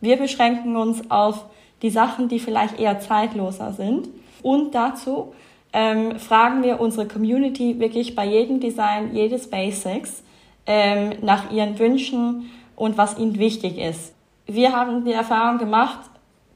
Wir 0.00 0.16
beschränken 0.16 0.76
uns 0.76 1.10
auf 1.10 1.44
die 1.82 1.90
Sachen, 1.90 2.28
die 2.28 2.38
vielleicht 2.38 2.78
eher 2.78 3.00
zeitloser 3.00 3.72
sind 3.72 4.08
und 4.42 4.74
dazu 4.74 5.32
ähm, 5.72 6.18
fragen 6.18 6.62
wir 6.62 6.80
unsere 6.80 7.08
Community 7.08 7.80
wirklich 7.80 8.14
bei 8.14 8.26
jedem 8.26 8.60
Design, 8.60 9.14
jedes 9.14 9.48
Basics 9.48 10.22
ähm, 10.66 11.14
nach 11.22 11.50
ihren 11.50 11.78
Wünschen 11.78 12.50
und 12.76 12.98
was 12.98 13.18
ihnen 13.18 13.38
wichtig 13.38 13.78
ist. 13.78 14.14
Wir 14.46 14.72
haben 14.72 15.04
die 15.04 15.12
Erfahrung 15.12 15.58
gemacht, 15.58 16.00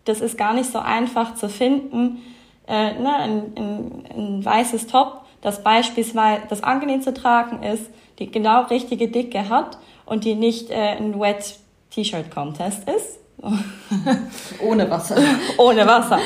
das 0.04 0.20
ist 0.20 0.36
gar 0.36 0.54
nicht 0.54 0.70
so 0.70 0.78
einfach 0.78 1.34
zu 1.34 1.48
finden, 1.48 2.18
äh, 2.66 2.94
ne, 2.94 3.14
ein, 3.14 3.52
ein, 3.56 4.04
ein 4.16 4.44
weißes 4.44 4.86
Top, 4.86 5.22
das 5.42 5.62
beispielsweise 5.62 6.42
das 6.48 6.62
angenehm 6.62 7.02
zu 7.02 7.14
tragen 7.14 7.62
ist, 7.62 7.90
die 8.18 8.30
genau 8.30 8.62
richtige 8.62 9.08
Dicke 9.08 9.48
hat 9.48 9.78
und 10.04 10.24
die 10.24 10.34
nicht 10.34 10.70
äh, 10.70 10.96
ein 10.96 11.18
Wet 11.20 11.58
T-Shirt 11.90 12.30
Contest 12.30 12.88
ist. 12.88 13.18
Ohne 14.60 14.90
Wasser. 14.90 15.16
Ohne 15.58 15.86
Wasser. 15.86 16.18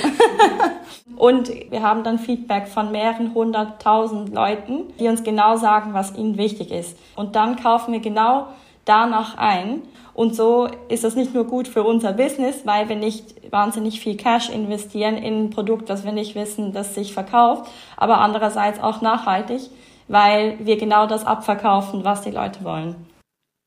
und 1.16 1.50
wir 1.70 1.82
haben 1.82 2.04
dann 2.04 2.18
Feedback 2.18 2.68
von 2.68 2.92
mehreren 2.92 3.35
hunderttausend 3.35 4.32
Leuten, 4.32 4.92
die 4.99 5.09
uns 5.09 5.25
genau 5.25 5.56
sagen, 5.56 5.92
was 5.92 6.14
ihnen 6.14 6.37
wichtig 6.37 6.70
ist. 6.70 6.97
Und 7.16 7.37
dann 7.37 7.56
kaufen 7.56 7.92
wir 7.92 8.00
genau 8.00 8.47
danach 8.90 9.38
ein. 9.38 9.82
Und 10.14 10.35
so 10.35 10.68
ist 10.88 11.04
das 11.04 11.14
nicht 11.14 11.32
nur 11.32 11.44
gut 11.44 11.68
für 11.68 11.85
unser 11.85 12.12
Business, 12.12 12.66
weil 12.66 12.88
wir 12.88 12.97
nicht 12.97 13.52
wahnsinnig 13.52 14.00
viel 14.00 14.16
Cash 14.16 14.50
investieren 14.50 15.16
in 15.16 15.44
ein 15.44 15.50
Produkt, 15.50 15.88
das 15.88 16.04
wir 16.04 16.12
nicht 16.12 16.35
wissen, 16.35 16.73
das 16.73 16.97
sich 16.97 17.14
verkauft, 17.14 17.70
aber 17.97 18.18
andererseits 18.18 18.80
auch 18.80 19.00
nachhaltig, 19.00 19.70
weil 20.09 20.59
wir 20.59 20.76
genau 20.76 21.06
das 21.06 21.25
abverkaufen, 21.25 22.04
was 22.04 22.23
die 22.23 22.32
Leute 22.32 22.64
wollen. 22.64 22.97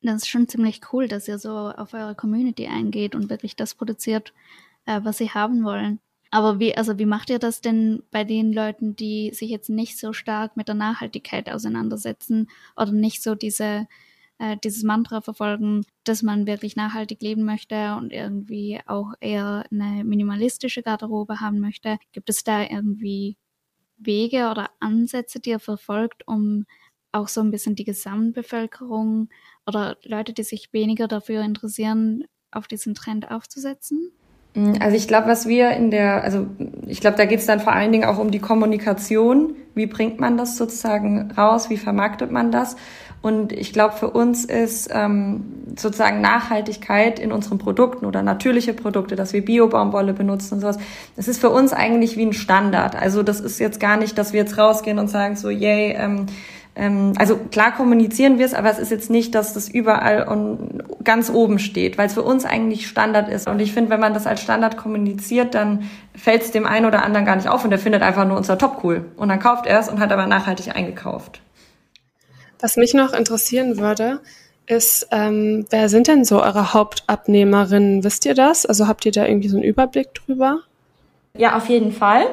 Das 0.02 0.16
ist 0.16 0.28
schon 0.28 0.46
ziemlich 0.46 0.82
cool, 0.92 1.08
dass 1.08 1.26
ihr 1.26 1.38
so 1.38 1.50
auf 1.50 1.94
eure 1.94 2.14
Community 2.14 2.66
eingeht 2.66 3.14
und 3.14 3.30
wirklich 3.30 3.56
das 3.56 3.74
produziert, 3.74 4.34
äh, 4.84 5.00
was 5.02 5.16
sie 5.16 5.30
haben 5.30 5.64
wollen. 5.64 5.98
Aber 6.30 6.58
wie, 6.58 6.76
also 6.76 6.98
wie 6.98 7.06
macht 7.06 7.30
ihr 7.30 7.38
das 7.38 7.62
denn 7.62 8.02
bei 8.10 8.24
den 8.24 8.52
Leuten, 8.52 8.96
die 8.96 9.30
sich 9.32 9.48
jetzt 9.48 9.70
nicht 9.70 9.98
so 9.98 10.12
stark 10.12 10.56
mit 10.56 10.68
der 10.68 10.74
Nachhaltigkeit 10.74 11.48
auseinandersetzen 11.48 12.50
oder 12.76 12.92
nicht 12.92 13.22
so 13.22 13.34
diese 13.34 13.86
äh, 14.38 14.56
dieses 14.62 14.82
Mantra 14.82 15.20
verfolgen, 15.20 15.84
dass 16.04 16.22
man 16.22 16.46
wirklich 16.46 16.76
nachhaltig 16.76 17.22
leben 17.22 17.44
möchte 17.44 17.94
und 17.96 18.12
irgendwie 18.12 18.80
auch 18.86 19.12
eher 19.20 19.64
eine 19.70 20.04
minimalistische 20.04 20.82
Garderobe 20.82 21.40
haben 21.40 21.60
möchte. 21.60 21.98
Gibt 22.12 22.30
es 22.30 22.44
da 22.44 22.62
irgendwie 22.62 23.36
Wege 23.96 24.50
oder 24.50 24.70
Ansätze, 24.80 25.40
die 25.40 25.50
ihr 25.50 25.60
verfolgt, 25.60 26.26
um 26.26 26.66
auch 27.12 27.28
so 27.28 27.40
ein 27.40 27.50
bisschen 27.50 27.76
die 27.76 27.84
Gesamtbevölkerung 27.84 29.28
oder 29.66 29.96
Leute, 30.04 30.32
die 30.32 30.42
sich 30.42 30.72
weniger 30.72 31.06
dafür 31.06 31.42
interessieren, 31.42 32.24
auf 32.50 32.66
diesen 32.66 32.94
Trend 32.94 33.30
aufzusetzen? 33.30 34.12
Mm, 34.54 34.74
also 34.80 34.96
ich 34.96 35.08
glaube, 35.08 35.28
was 35.28 35.46
wir 35.46 35.70
in 35.70 35.90
der, 35.90 36.24
also 36.24 36.46
ich 36.86 37.00
glaube, 37.00 37.16
da 37.16 37.24
geht 37.24 37.40
es 37.40 37.46
dann 37.46 37.60
vor 37.60 37.72
allen 37.72 37.92
Dingen 37.92 38.04
auch 38.04 38.18
um 38.18 38.30
die 38.30 38.38
Kommunikation. 38.38 39.54
Wie 39.74 39.86
bringt 39.86 40.20
man 40.20 40.36
das 40.36 40.56
sozusagen 40.56 41.32
raus? 41.36 41.70
Wie 41.70 41.76
vermarktet 41.76 42.30
man 42.30 42.50
das? 42.50 42.76
Und 43.24 43.52
ich 43.52 43.72
glaube, 43.72 43.94
für 43.94 44.10
uns 44.10 44.44
ist 44.44 44.90
ähm, 44.92 45.44
sozusagen 45.78 46.20
Nachhaltigkeit 46.20 47.18
in 47.18 47.32
unseren 47.32 47.56
Produkten 47.56 48.04
oder 48.04 48.20
natürliche 48.20 48.74
Produkte, 48.74 49.16
dass 49.16 49.32
wir 49.32 49.42
Biobaumwolle 49.42 50.12
benutzen 50.12 50.54
und 50.54 50.60
sowas, 50.60 50.76
das 51.16 51.26
ist 51.26 51.40
für 51.40 51.48
uns 51.48 51.72
eigentlich 51.72 52.18
wie 52.18 52.26
ein 52.26 52.34
Standard. 52.34 52.94
Also 52.94 53.22
das 53.22 53.40
ist 53.40 53.58
jetzt 53.60 53.80
gar 53.80 53.96
nicht, 53.96 54.18
dass 54.18 54.34
wir 54.34 54.40
jetzt 54.40 54.58
rausgehen 54.58 54.98
und 54.98 55.08
sagen 55.08 55.36
so, 55.36 55.48
yay, 55.48 55.96
ähm, 55.98 56.26
also 56.76 57.36
klar 57.36 57.72
kommunizieren 57.72 58.38
wir 58.38 58.46
es, 58.46 58.52
aber 58.52 58.68
es 58.68 58.80
ist 58.80 58.90
jetzt 58.90 59.08
nicht, 59.08 59.34
dass 59.36 59.54
das 59.54 59.68
überall 59.68 60.26
und 60.26 60.82
ganz 61.04 61.30
oben 61.30 61.60
steht, 61.60 61.98
weil 61.98 62.08
es 62.08 62.14
für 62.14 62.22
uns 62.22 62.44
eigentlich 62.44 62.88
Standard 62.88 63.28
ist. 63.28 63.46
Und 63.46 63.60
ich 63.60 63.72
finde, 63.72 63.90
wenn 63.90 64.00
man 64.00 64.12
das 64.12 64.26
als 64.26 64.42
Standard 64.42 64.76
kommuniziert, 64.76 65.54
dann 65.54 65.84
fällt 66.16 66.42
es 66.42 66.50
dem 66.50 66.66
einen 66.66 66.86
oder 66.86 67.04
anderen 67.04 67.26
gar 67.26 67.36
nicht 67.36 67.48
auf 67.48 67.62
und 67.62 67.70
der 67.70 67.78
findet 67.78 68.02
einfach 68.02 68.26
nur 68.26 68.36
unser 68.36 68.58
Top 68.58 68.80
cool. 68.82 69.04
Und 69.16 69.28
dann 69.28 69.38
kauft 69.38 69.66
er 69.66 69.78
es 69.78 69.88
und 69.88 70.00
hat 70.00 70.10
aber 70.10 70.26
nachhaltig 70.26 70.74
eingekauft. 70.74 71.40
Was 72.58 72.76
mich 72.76 72.92
noch 72.92 73.12
interessieren 73.12 73.78
würde, 73.78 74.20
ist, 74.66 75.08
ähm, 75.12 75.66
wer 75.70 75.88
sind 75.88 76.08
denn 76.08 76.24
so 76.24 76.42
eure 76.42 76.74
Hauptabnehmerinnen? 76.74 78.02
Wisst 78.02 78.24
ihr 78.26 78.34
das? 78.34 78.66
Also 78.66 78.88
habt 78.88 79.06
ihr 79.06 79.12
da 79.12 79.26
irgendwie 79.26 79.48
so 79.48 79.58
einen 79.58 79.64
Überblick 79.64 80.12
drüber? 80.14 80.60
Ja, 81.36 81.56
auf 81.56 81.68
jeden 81.68 81.92
Fall. 81.92 82.26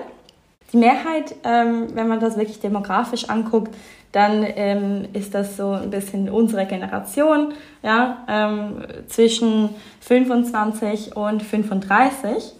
Die 0.74 0.78
Mehrheit, 0.78 1.36
ähm, 1.44 1.88
wenn 1.94 2.08
man 2.08 2.20
das 2.20 2.38
wirklich 2.38 2.60
demografisch 2.60 3.30
anguckt, 3.30 3.76
dann 4.12 4.46
ähm, 4.56 5.08
ist 5.14 5.34
das 5.34 5.58
so 5.58 5.72
ein 5.72 5.90
bisschen 5.90 6.30
unsere 6.30 6.66
Generation, 6.66 7.54
ja, 7.82 8.26
ähm, 8.28 8.84
zwischen 9.08 9.70
25 10.02 11.16
und 11.16 11.44
35. 11.44 12.54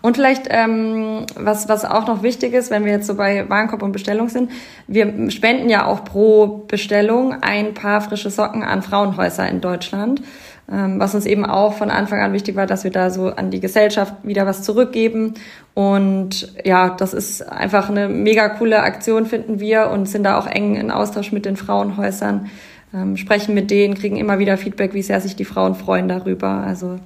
Und 0.00 0.16
vielleicht, 0.16 0.46
ähm, 0.50 1.26
was, 1.34 1.68
was 1.68 1.84
auch 1.84 2.06
noch 2.06 2.22
wichtig 2.22 2.52
ist, 2.52 2.70
wenn 2.70 2.84
wir 2.84 2.92
jetzt 2.92 3.06
so 3.06 3.16
bei 3.16 3.48
Warenkorb 3.48 3.82
und 3.82 3.92
Bestellung 3.92 4.28
sind, 4.28 4.50
wir 4.86 5.30
spenden 5.30 5.68
ja 5.68 5.86
auch 5.86 6.04
pro 6.04 6.64
Bestellung 6.68 7.42
ein 7.42 7.74
paar 7.74 8.00
frische 8.00 8.30
Socken 8.30 8.62
an 8.62 8.82
Frauenhäuser 8.82 9.48
in 9.48 9.60
Deutschland. 9.60 10.22
Ähm, 10.70 11.00
was 11.00 11.14
uns 11.14 11.24
eben 11.24 11.46
auch 11.46 11.74
von 11.74 11.90
Anfang 11.90 12.20
an 12.20 12.32
wichtig 12.32 12.54
war, 12.56 12.66
dass 12.66 12.84
wir 12.84 12.90
da 12.90 13.10
so 13.10 13.28
an 13.28 13.50
die 13.50 13.60
Gesellschaft 13.60 14.14
wieder 14.22 14.46
was 14.46 14.62
zurückgeben. 14.62 15.34
Und 15.74 16.52
ja, 16.64 16.90
das 16.90 17.14
ist 17.14 17.42
einfach 17.42 17.88
eine 17.88 18.08
mega 18.08 18.48
coole 18.50 18.80
Aktion, 18.80 19.26
finden 19.26 19.60
wir, 19.60 19.90
und 19.90 20.08
sind 20.08 20.24
da 20.24 20.38
auch 20.38 20.46
eng 20.46 20.76
in 20.76 20.90
Austausch 20.90 21.32
mit 21.32 21.46
den 21.46 21.56
Frauenhäusern, 21.56 22.50
ähm, 22.92 23.16
sprechen 23.16 23.54
mit 23.54 23.70
denen, 23.70 23.94
kriegen 23.94 24.16
immer 24.16 24.38
wieder 24.38 24.58
Feedback, 24.58 24.94
wie 24.94 25.02
sehr 25.02 25.20
sich 25.20 25.36
die 25.36 25.44
Frauen 25.44 25.74
freuen 25.74 26.08
darüber. 26.08 26.48
Also 26.48 26.98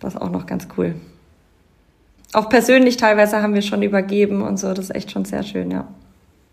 das 0.00 0.14
ist 0.14 0.20
auch 0.20 0.30
noch 0.30 0.46
ganz 0.46 0.68
cool 0.78 0.94
auch 2.32 2.48
persönlich 2.48 2.96
teilweise 2.96 3.42
haben 3.42 3.54
wir 3.54 3.62
schon 3.62 3.82
übergeben 3.82 4.42
und 4.42 4.58
so. 4.58 4.68
Das 4.68 4.86
ist 4.86 4.94
echt 4.94 5.10
schon 5.10 5.24
sehr 5.24 5.42
schön, 5.42 5.70
ja. 5.70 5.86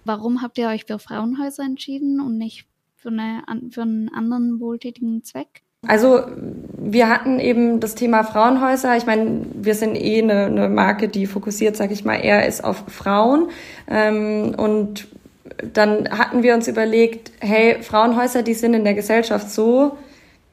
Warum 0.06 0.42
habt 0.42 0.58
ihr 0.58 0.68
euch 0.68 0.86
für 0.86 1.00
Frauenhäuser 1.00 1.63
entschieden 1.63 2.20
und 2.20 2.38
nicht 2.38 2.68
für, 2.96 3.10
eine, 3.10 3.44
für 3.70 3.82
einen 3.82 4.10
anderen 4.10 4.60
wohltätigen 4.60 5.24
Zweck? 5.24 5.63
Also 5.88 6.24
wir 6.77 7.09
hatten 7.09 7.39
eben 7.39 7.79
das 7.79 7.95
Thema 7.95 8.24
Frauenhäuser. 8.24 8.98
Ich 8.98 9.05
meine, 9.05 9.45
wir 9.53 9.75
sind 9.75 9.95
eh 9.95 10.21
eine, 10.21 10.45
eine 10.45 10.69
Marke, 10.69 11.07
die 11.07 11.25
fokussiert, 11.25 11.77
sag 11.77 11.91
ich 11.91 12.03
mal, 12.03 12.15
eher 12.15 12.45
ist 12.45 12.63
auf 12.63 12.83
Frauen. 12.88 13.50
Ähm, 13.89 14.55
und 14.57 15.07
dann 15.74 16.09
hatten 16.09 16.43
wir 16.43 16.53
uns 16.53 16.67
überlegt, 16.67 17.31
hey, 17.39 17.81
Frauenhäuser, 17.81 18.43
die 18.43 18.53
sind 18.53 18.74
in 18.74 18.83
der 18.83 18.93
Gesellschaft 18.93 19.50
so, 19.50 19.98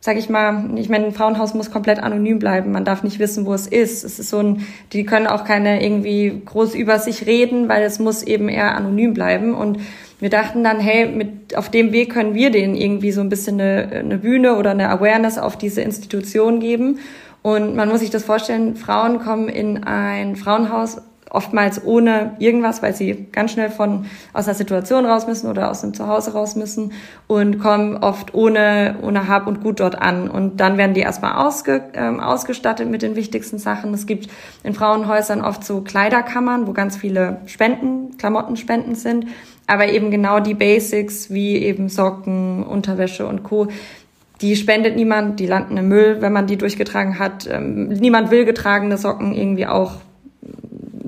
sag 0.07 0.17
ich 0.17 0.31
mal, 0.31 0.71
ich 0.77 0.89
meine, 0.89 1.07
ein 1.07 1.13
Frauenhaus 1.13 1.53
muss 1.53 1.73
komplett 1.73 1.99
anonym 1.99 2.39
bleiben. 2.39 2.71
Man 2.71 2.85
darf 2.85 3.03
nicht 3.03 3.19
wissen, 3.19 3.45
wo 3.45 3.53
es 3.55 3.67
ist. 3.67 4.05
Es 4.05 4.21
ist 4.21 4.31
so 4.31 4.39
ein, 4.39 4.65
die 4.93 5.05
können 5.05 5.27
auch 5.27 5.43
keine 5.43 5.83
irgendwie 5.83 6.43
groß 6.45 6.77
über 6.77 7.01
sich 7.01 7.27
reden, 7.27 7.69
weil 7.69 7.83
es 7.83 7.99
muss 7.99 8.23
eben 8.23 8.49
eher 8.49 8.77
anonym 8.77 9.15
bleiben. 9.15 9.53
Und 9.53 9.81
wir 10.21 10.31
dachten 10.31 10.63
dann, 10.63 10.79
hey, 10.79 11.07
mit, 11.09 11.57
auf 11.57 11.71
dem 11.71 11.91
Weg 11.91 12.13
können 12.13 12.35
wir 12.35 12.51
denen 12.51 12.77
irgendwie 12.77 13.11
so 13.11 13.21
ein 13.21 13.29
bisschen 13.29 13.61
eine, 13.61 13.89
eine 13.93 14.19
Bühne 14.19 14.57
oder 14.57 14.71
eine 14.71 14.91
Awareness 14.91 15.39
auf 15.39 15.59
diese 15.59 15.81
Institution 15.81 16.61
geben. 16.61 17.01
Und 17.43 17.75
man 17.75 17.89
muss 17.89 17.99
sich 17.99 18.11
das 18.11 18.23
vorstellen, 18.23 18.77
Frauen 18.77 19.19
kommen 19.19 19.49
in 19.49 19.83
ein 19.83 20.37
Frauenhaus 20.37 20.99
oftmals 21.31 21.85
ohne 21.85 22.37
irgendwas, 22.39 22.83
weil 22.83 22.95
sie 22.95 23.27
ganz 23.33 23.53
schnell 23.53 23.71
von 23.71 24.07
aus 24.33 24.47
einer 24.47 24.55
Situation 24.55 25.05
raus 25.05 25.27
müssen 25.27 25.51
oder 25.51 25.71
aus 25.71 25.83
einem 25.83 25.95
Zuhause 25.95 26.33
raus 26.33 26.57
müssen 26.57 26.93
und 27.27 27.59
kommen 27.59 27.97
oft 27.97 28.35
ohne 28.35 28.97
ohne 29.03 29.29
Hab 29.29 29.47
und 29.47 29.63
Gut 29.63 29.81
dort 29.81 30.01
an 30.01 30.31
und 30.31 30.61
dann 30.61 30.79
werden 30.79 30.95
die 30.95 31.01
erstmal 31.01 31.45
ausge, 31.45 31.83
ähm, 31.95 32.21
ausgestattet 32.21 32.89
mit 32.89 33.03
den 33.03 33.17
wichtigsten 33.17 33.59
Sachen. 33.59 33.93
Es 33.93 34.07
gibt 34.07 34.29
in 34.63 34.73
Frauenhäusern 34.73 35.43
oft 35.43 35.65
so 35.65 35.81
Kleiderkammern, 35.81 36.67
wo 36.67 36.73
ganz 36.73 36.97
viele 36.97 37.41
Spenden, 37.47 38.17
Klamottenspenden 38.19 38.95
sind, 38.95 39.27
aber 39.67 39.89
eben 39.89 40.11
genau 40.11 40.41
die 40.41 40.55
Basics 40.55 41.31
wie 41.31 41.57
eben 41.57 41.89
Socken, 41.89 42.63
Unterwäsche 42.63 43.27
und 43.27 43.43
Co. 43.43 43.69
Die 44.43 44.55
spendet 44.55 44.97
niemand, 44.97 45.41
die 45.41 45.47
landen 45.47 45.77
im 45.77 45.89
Müll, 45.89 46.19
wenn 46.21 46.33
man 46.33 46.47
die 46.47 46.59
durchgetragen 46.59 47.19
hat. 47.19 47.49
Ähm, 47.51 47.89
niemand 47.89 48.31
will 48.31 48.45
getragene 48.45 48.99
Socken 48.99 49.33
irgendwie 49.33 49.67
auch 49.67 49.95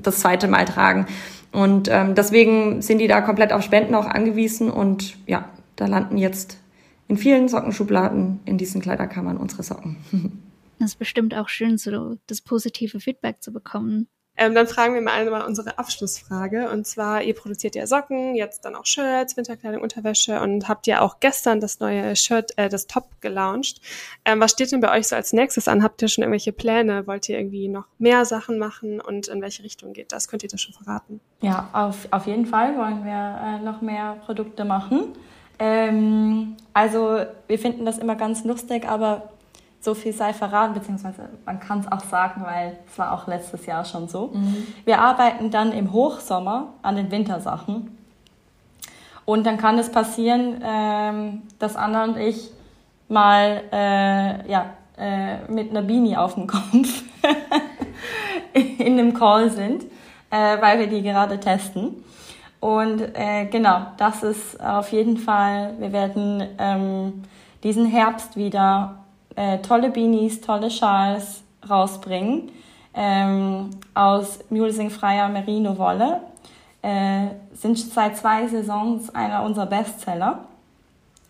das 0.01 0.19
zweite 0.19 0.47
Mal 0.47 0.65
tragen. 0.65 1.05
Und 1.51 1.87
ähm, 1.89 2.15
deswegen 2.15 2.81
sind 2.81 2.99
die 2.99 3.07
da 3.07 3.21
komplett 3.21 3.53
auf 3.53 3.63
Spenden 3.63 3.95
auch 3.95 4.05
angewiesen 4.05 4.69
und 4.69 5.17
ja, 5.27 5.49
da 5.75 5.87
landen 5.87 6.17
jetzt 6.17 6.57
in 7.07 7.17
vielen 7.17 7.47
Sockenschubladen 7.47 8.39
in 8.45 8.57
diesen 8.57 8.81
Kleiderkammern 8.81 9.37
unsere 9.37 9.63
Socken. 9.63 9.97
Das 10.81 10.91
ist 10.91 10.95
bestimmt 10.95 11.35
auch 11.35 11.49
schön, 11.49 11.77
so 11.77 12.15
das 12.27 12.39
positive 12.39 13.01
Feedback 13.01 13.43
zu 13.43 13.51
bekommen. 13.51 14.07
Ähm, 14.39 14.55
dann 14.55 14.67
fragen 14.67 14.93
wir 14.93 15.01
mal 15.01 15.11
einmal 15.11 15.45
unsere 15.45 15.77
Abschlussfrage. 15.77 16.69
Und 16.69 16.87
zwar, 16.87 17.21
ihr 17.21 17.35
produziert 17.35 17.75
ja 17.75 17.85
Socken, 17.85 18.35
jetzt 18.35 18.63
dann 18.63 18.73
auch 18.73 18.85
Shirts, 18.85 19.35
Winterkleidung, 19.35 19.81
Unterwäsche 19.81 20.39
und 20.39 20.69
habt 20.69 20.87
ja 20.87 21.01
auch 21.01 21.19
gestern 21.19 21.59
das 21.59 21.81
neue 21.81 22.15
Shirt, 22.15 22.57
äh, 22.57 22.69
das 22.69 22.87
Top 22.87 23.19
gelauncht. 23.19 23.81
Ähm, 24.23 24.39
was 24.39 24.51
steht 24.51 24.71
denn 24.71 24.79
bei 24.79 24.97
euch 24.97 25.09
so 25.09 25.17
als 25.17 25.33
nächstes 25.33 25.67
an? 25.67 25.83
Habt 25.83 26.01
ihr 26.01 26.07
schon 26.07 26.21
irgendwelche 26.23 26.53
Pläne? 26.53 27.05
Wollt 27.05 27.27
ihr 27.27 27.37
irgendwie 27.37 27.67
noch 27.67 27.83
mehr 27.97 28.23
Sachen 28.23 28.57
machen 28.59 29.01
und 29.01 29.27
in 29.27 29.41
welche 29.41 29.63
Richtung 29.63 29.91
geht 29.91 30.13
das? 30.13 30.29
Könnt 30.29 30.43
ihr 30.43 30.49
das 30.49 30.61
schon 30.61 30.73
verraten? 30.73 31.19
Ja, 31.41 31.67
auf, 31.73 32.07
auf 32.11 32.25
jeden 32.25 32.45
Fall 32.45 32.77
wollen 32.77 33.03
wir 33.03 33.41
äh, 33.43 33.61
noch 33.61 33.81
mehr 33.81 34.15
Produkte 34.25 34.63
machen. 34.63 35.17
Ähm, 35.59 36.55
also 36.71 37.25
wir 37.47 37.59
finden 37.59 37.83
das 37.85 37.97
immer 37.97 38.15
ganz 38.15 38.45
lustig, 38.45 38.87
aber 38.87 39.33
so 39.81 39.93
viel 39.93 40.13
sei 40.13 40.33
verraten, 40.33 40.73
beziehungsweise 40.73 41.29
man 41.45 41.59
kann 41.59 41.79
es 41.79 41.91
auch 41.91 42.03
sagen, 42.03 42.43
weil 42.43 42.77
es 42.89 42.97
war 42.99 43.13
auch 43.13 43.27
letztes 43.27 43.65
Jahr 43.65 43.85
schon 43.85 44.07
so. 44.07 44.31
Mhm. 44.33 44.67
Wir 44.85 44.99
arbeiten 44.99 45.51
dann 45.51 45.71
im 45.71 45.93
Hochsommer 45.93 46.73
an 46.81 46.95
den 46.95 47.11
Wintersachen. 47.11 47.97
Und 49.25 49.45
dann 49.45 49.57
kann 49.57 49.77
es 49.77 49.91
passieren, 49.91 50.61
ähm, 50.63 51.43
dass 51.59 51.75
Anna 51.75 52.03
und 52.03 52.17
ich 52.17 52.51
mal 53.07 53.63
äh, 53.71 54.49
ja, 54.49 54.71
äh, 54.97 55.49
mit 55.49 55.69
einer 55.69 55.81
Beanie 55.81 56.17
auf 56.17 56.33
dem 56.33 56.47
Kopf 56.47 57.03
in 58.53 58.99
einem 58.99 59.13
Call 59.13 59.49
sind, 59.49 59.83
äh, 60.29 60.61
weil 60.61 60.79
wir 60.79 60.87
die 60.87 61.01
gerade 61.01 61.39
testen. 61.39 62.03
Und 62.59 63.01
äh, 63.13 63.45
genau, 63.45 63.87
das 63.97 64.23
ist 64.23 64.61
auf 64.61 64.91
jeden 64.91 65.17
Fall, 65.17 65.75
wir 65.79 65.93
werden 65.93 66.43
ähm, 66.57 67.23
diesen 67.63 67.85
Herbst 67.85 68.35
wieder 68.35 68.99
äh, 69.35 69.59
tolle 69.59 69.89
Beanies, 69.89 70.41
tolle 70.41 70.69
Schals 70.69 71.43
rausbringen 71.69 72.51
ähm, 72.93 73.69
aus 73.93 74.39
mulesingfreier 74.49 75.29
Merino-Wolle. 75.29 76.21
Äh, 76.81 77.27
sind 77.53 77.77
seit 77.77 78.17
zwei 78.17 78.47
Saisons 78.47 79.13
einer 79.13 79.43
unserer 79.43 79.65
Bestseller 79.65 80.39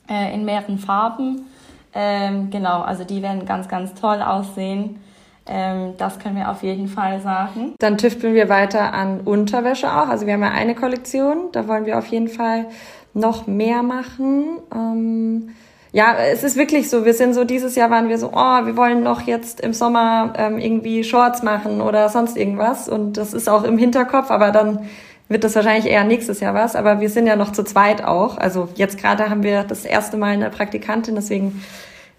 äh, 0.08 0.34
in 0.34 0.46
mehreren 0.46 0.78
Farben. 0.78 1.46
Ähm, 1.94 2.50
genau, 2.52 2.82
also 2.82 3.04
die 3.04 3.22
werden 3.22 3.46
ganz, 3.46 3.68
ganz 3.68 3.94
toll 3.96 4.22
aussehen. 4.22 5.00
Ähm, 5.48 5.94
das 5.98 6.20
können 6.20 6.36
wir 6.36 6.52
auf 6.52 6.62
jeden 6.62 6.88
Fall 6.88 7.20
sagen. 7.20 7.74
Dann 7.80 7.98
tüfteln 7.98 8.36
wir 8.36 8.48
weiter 8.48 8.94
an 8.94 9.22
Unterwäsche 9.22 9.92
auch. 9.92 10.08
Also 10.08 10.28
wir 10.28 10.34
haben 10.34 10.44
ja 10.44 10.52
eine 10.52 10.76
Kollektion, 10.76 11.52
da 11.52 11.68
wollen 11.68 11.86
wir 11.86 11.98
auf 11.98 12.06
jeden 12.08 12.28
Fall 12.28 12.68
noch 13.16 13.48
mehr 13.48 13.82
machen. 13.82 14.60
Ähm 14.74 15.50
ja, 15.92 16.16
es 16.32 16.44
ist 16.44 16.56
wirklich 16.56 16.90
so. 16.90 17.06
Wir 17.06 17.14
sind 17.14 17.34
so, 17.34 17.44
dieses 17.44 17.76
Jahr 17.76 17.90
waren 17.90 18.10
wir 18.10 18.18
so, 18.18 18.32
oh, 18.34 18.66
wir 18.66 18.78
wollen 18.78 19.02
noch 19.02 19.22
jetzt 19.22 19.60
im 19.60 19.74
Sommer 19.74 20.34
ähm, 20.38 20.60
irgendwie 20.60 21.04
Shorts 21.04 21.42
machen 21.42 21.82
oder 21.82 22.10
sonst 22.10 22.38
irgendwas. 22.38 22.88
Und 22.88 23.18
das 23.18 23.34
ist 23.34 23.50
auch 23.50 23.64
im 23.64 23.78
Hinterkopf, 23.78 24.30
aber 24.30 24.52
dann 24.52 24.88
wird 25.30 25.44
das 25.44 25.56
wahrscheinlich 25.56 25.92
eher 25.92 26.04
nächstes 26.04 26.40
Jahr 26.40 26.54
was. 26.54 26.76
Aber 26.76 27.00
wir 27.00 27.10
sind 27.10 27.26
ja 27.26 27.36
noch 27.36 27.52
zu 27.52 27.64
zweit 27.64 28.04
auch. 28.04 28.38
Also 28.38 28.70
jetzt 28.76 29.00
gerade 29.00 29.30
haben 29.30 29.44
wir 29.44 29.64
das 29.64 29.86
erste 29.86 30.18
Mal 30.18 30.34
eine 30.34 30.50
Praktikantin, 30.50 31.16
deswegen 31.16 31.64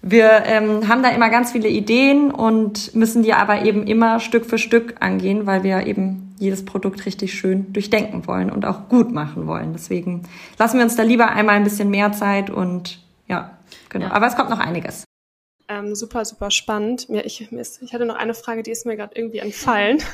wir 0.02 0.44
ähm, 0.46 0.88
haben 0.88 1.02
da 1.02 1.10
immer 1.10 1.28
ganz 1.28 1.52
viele 1.52 1.68
Ideen 1.68 2.30
und 2.30 2.94
müssen 2.94 3.22
die 3.22 3.34
aber 3.34 3.66
eben 3.66 3.86
immer 3.86 4.18
Stück 4.18 4.46
für 4.46 4.56
Stück 4.56 4.94
angehen, 5.00 5.46
weil 5.46 5.62
wir 5.62 5.86
eben 5.86 6.34
jedes 6.38 6.64
Produkt 6.64 7.04
richtig 7.04 7.34
schön 7.34 7.70
durchdenken 7.74 8.26
wollen 8.26 8.50
und 8.50 8.64
auch 8.64 8.88
gut 8.88 9.12
machen 9.12 9.46
wollen. 9.46 9.74
Deswegen 9.74 10.22
lassen 10.58 10.78
wir 10.78 10.84
uns 10.84 10.96
da 10.96 11.02
lieber 11.02 11.28
einmal 11.28 11.56
ein 11.56 11.64
bisschen 11.64 11.90
mehr 11.90 12.12
Zeit 12.12 12.48
und 12.48 12.98
Genau. 13.88 14.06
Ja. 14.06 14.12
Aber 14.12 14.26
es 14.26 14.36
kommt 14.36 14.50
noch 14.50 14.58
einiges. 14.58 15.04
Ähm, 15.68 15.94
super, 15.94 16.24
super 16.24 16.50
spannend. 16.50 17.08
Mir, 17.08 17.24
ich, 17.24 17.40
ich 17.52 17.94
hatte 17.94 18.04
noch 18.04 18.16
eine 18.16 18.34
Frage, 18.34 18.62
die 18.62 18.70
ist 18.70 18.86
mir 18.86 18.96
gerade 18.96 19.14
irgendwie 19.16 19.38
entfallen. 19.38 20.02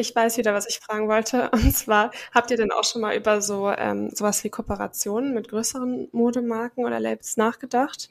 Ich 0.00 0.14
weiß 0.14 0.38
wieder, 0.38 0.54
was 0.54 0.68
ich 0.68 0.78
fragen 0.78 1.08
wollte. 1.08 1.50
Und 1.52 1.76
zwar, 1.76 2.12
habt 2.32 2.52
ihr 2.52 2.56
denn 2.56 2.70
auch 2.70 2.84
schon 2.84 3.02
mal 3.02 3.16
über 3.16 3.42
so 3.42 3.68
ähm, 3.68 4.10
sowas 4.10 4.44
wie 4.44 4.48
Kooperationen 4.48 5.34
mit 5.34 5.48
größeren 5.48 6.08
Modemarken 6.12 6.84
oder 6.84 7.00
Labels 7.00 7.36
nachgedacht? 7.36 8.08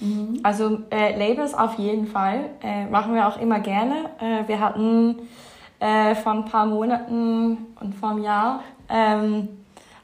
Mhm. 0.00 0.40
Also 0.42 0.80
äh, 0.90 1.18
Labels 1.18 1.52
auf 1.52 1.74
jeden 1.74 2.06
Fall. 2.06 2.48
Äh, 2.62 2.86
machen 2.86 3.14
wir 3.14 3.28
auch 3.28 3.38
immer 3.38 3.60
gerne. 3.60 4.10
Äh, 4.18 4.48
wir 4.48 4.60
hatten 4.60 5.28
äh, 5.78 6.14
vor 6.14 6.32
ein 6.32 6.46
paar 6.46 6.64
Monaten 6.64 7.66
und 7.78 7.94
vor 7.94 8.10
einem 8.10 8.24
Jahr 8.24 8.64
ähm, 8.88 9.48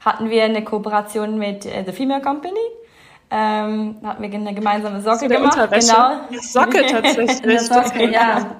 hatten 0.05 0.29
wir 0.29 0.43
eine 0.43 0.63
Kooperation 0.63 1.39
mit 1.39 1.65
äh, 1.65 1.83
The 1.83 1.93
Female 1.93 2.21
Company. 2.21 2.59
Ähm, 3.29 3.97
da 4.01 4.09
hatten 4.09 4.23
wir 4.23 4.33
eine 4.33 4.53
gemeinsame 4.53 5.01
Socke 5.01 5.27
gemacht. 5.27 5.55
Unterwäsche. 5.55 5.93
Genau. 6.29 6.41
Socke 6.41 6.85
tatsächlich. 6.89 7.59
Socke, 7.61 8.09
ja. 8.09 8.55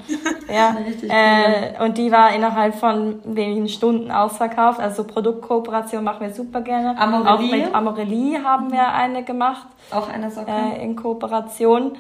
ja. 0.50 0.76
Äh, 1.08 1.84
und 1.86 1.98
die 1.98 2.12
war 2.12 2.34
innerhalb 2.34 2.76
von 2.76 3.22
wenigen 3.24 3.70
Stunden 3.70 4.12
ausverkauft. 4.12 4.82
Also 4.82 5.06
Produktkooperation 5.06 6.04
machen 6.04 6.20
wir 6.20 6.34
super 6.34 6.60
gerne. 6.60 7.00
Amorelie. 7.00 7.32
Auch 7.32 7.66
mit 7.66 7.76
Amorelie 7.76 8.44
haben 8.44 8.72
wir 8.74 8.90
eine 8.90 9.24
gemacht. 9.24 9.68
Auch 9.90 10.10
eine 10.10 10.30
Socke. 10.32 10.52
Äh, 10.52 10.84
in 10.84 10.98
Kooperation. 10.98 11.94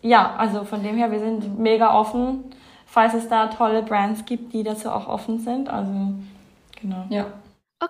Ja, 0.00 0.34
also 0.38 0.64
von 0.64 0.82
dem 0.82 0.96
her, 0.96 1.12
wir 1.12 1.18
sind 1.18 1.58
mega 1.58 1.94
offen, 1.94 2.44
falls 2.86 3.12
es 3.12 3.28
da 3.28 3.48
tolle 3.48 3.82
Brands 3.82 4.24
gibt, 4.24 4.54
die 4.54 4.62
dazu 4.62 4.88
auch 4.88 5.06
offen 5.06 5.38
sind. 5.38 5.68
Also, 5.68 5.92
genau. 6.80 7.04
Ja. 7.10 7.26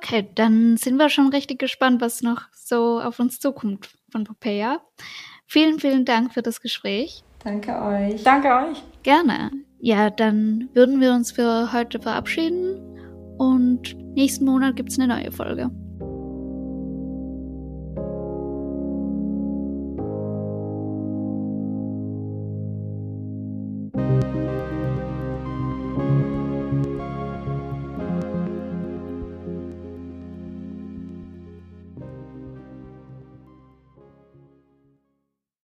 Okay, 0.02 0.26
dann 0.34 0.78
sind 0.78 0.96
wir 0.96 1.10
schon 1.10 1.28
richtig 1.28 1.58
gespannt, 1.58 2.00
was 2.00 2.22
noch 2.22 2.44
so 2.54 3.00
auf 3.00 3.20
uns 3.20 3.38
zukommt 3.38 3.90
von 4.10 4.24
Popea. 4.24 4.80
Vielen, 5.46 5.78
vielen 5.78 6.06
Dank 6.06 6.32
für 6.32 6.40
das 6.40 6.62
Gespräch. 6.62 7.22
Danke 7.44 7.78
euch. 7.80 8.22
Danke 8.22 8.48
euch. 8.48 8.82
Gerne. 9.02 9.50
Ja, 9.78 10.08
dann 10.08 10.70
würden 10.72 11.00
wir 11.00 11.12
uns 11.12 11.32
für 11.32 11.72
heute 11.72 12.00
verabschieden 12.00 12.98
und 13.36 13.94
nächsten 14.14 14.46
Monat 14.46 14.76
gibt's 14.76 14.98
eine 14.98 15.14
neue 15.14 15.32
Folge. 15.32 15.70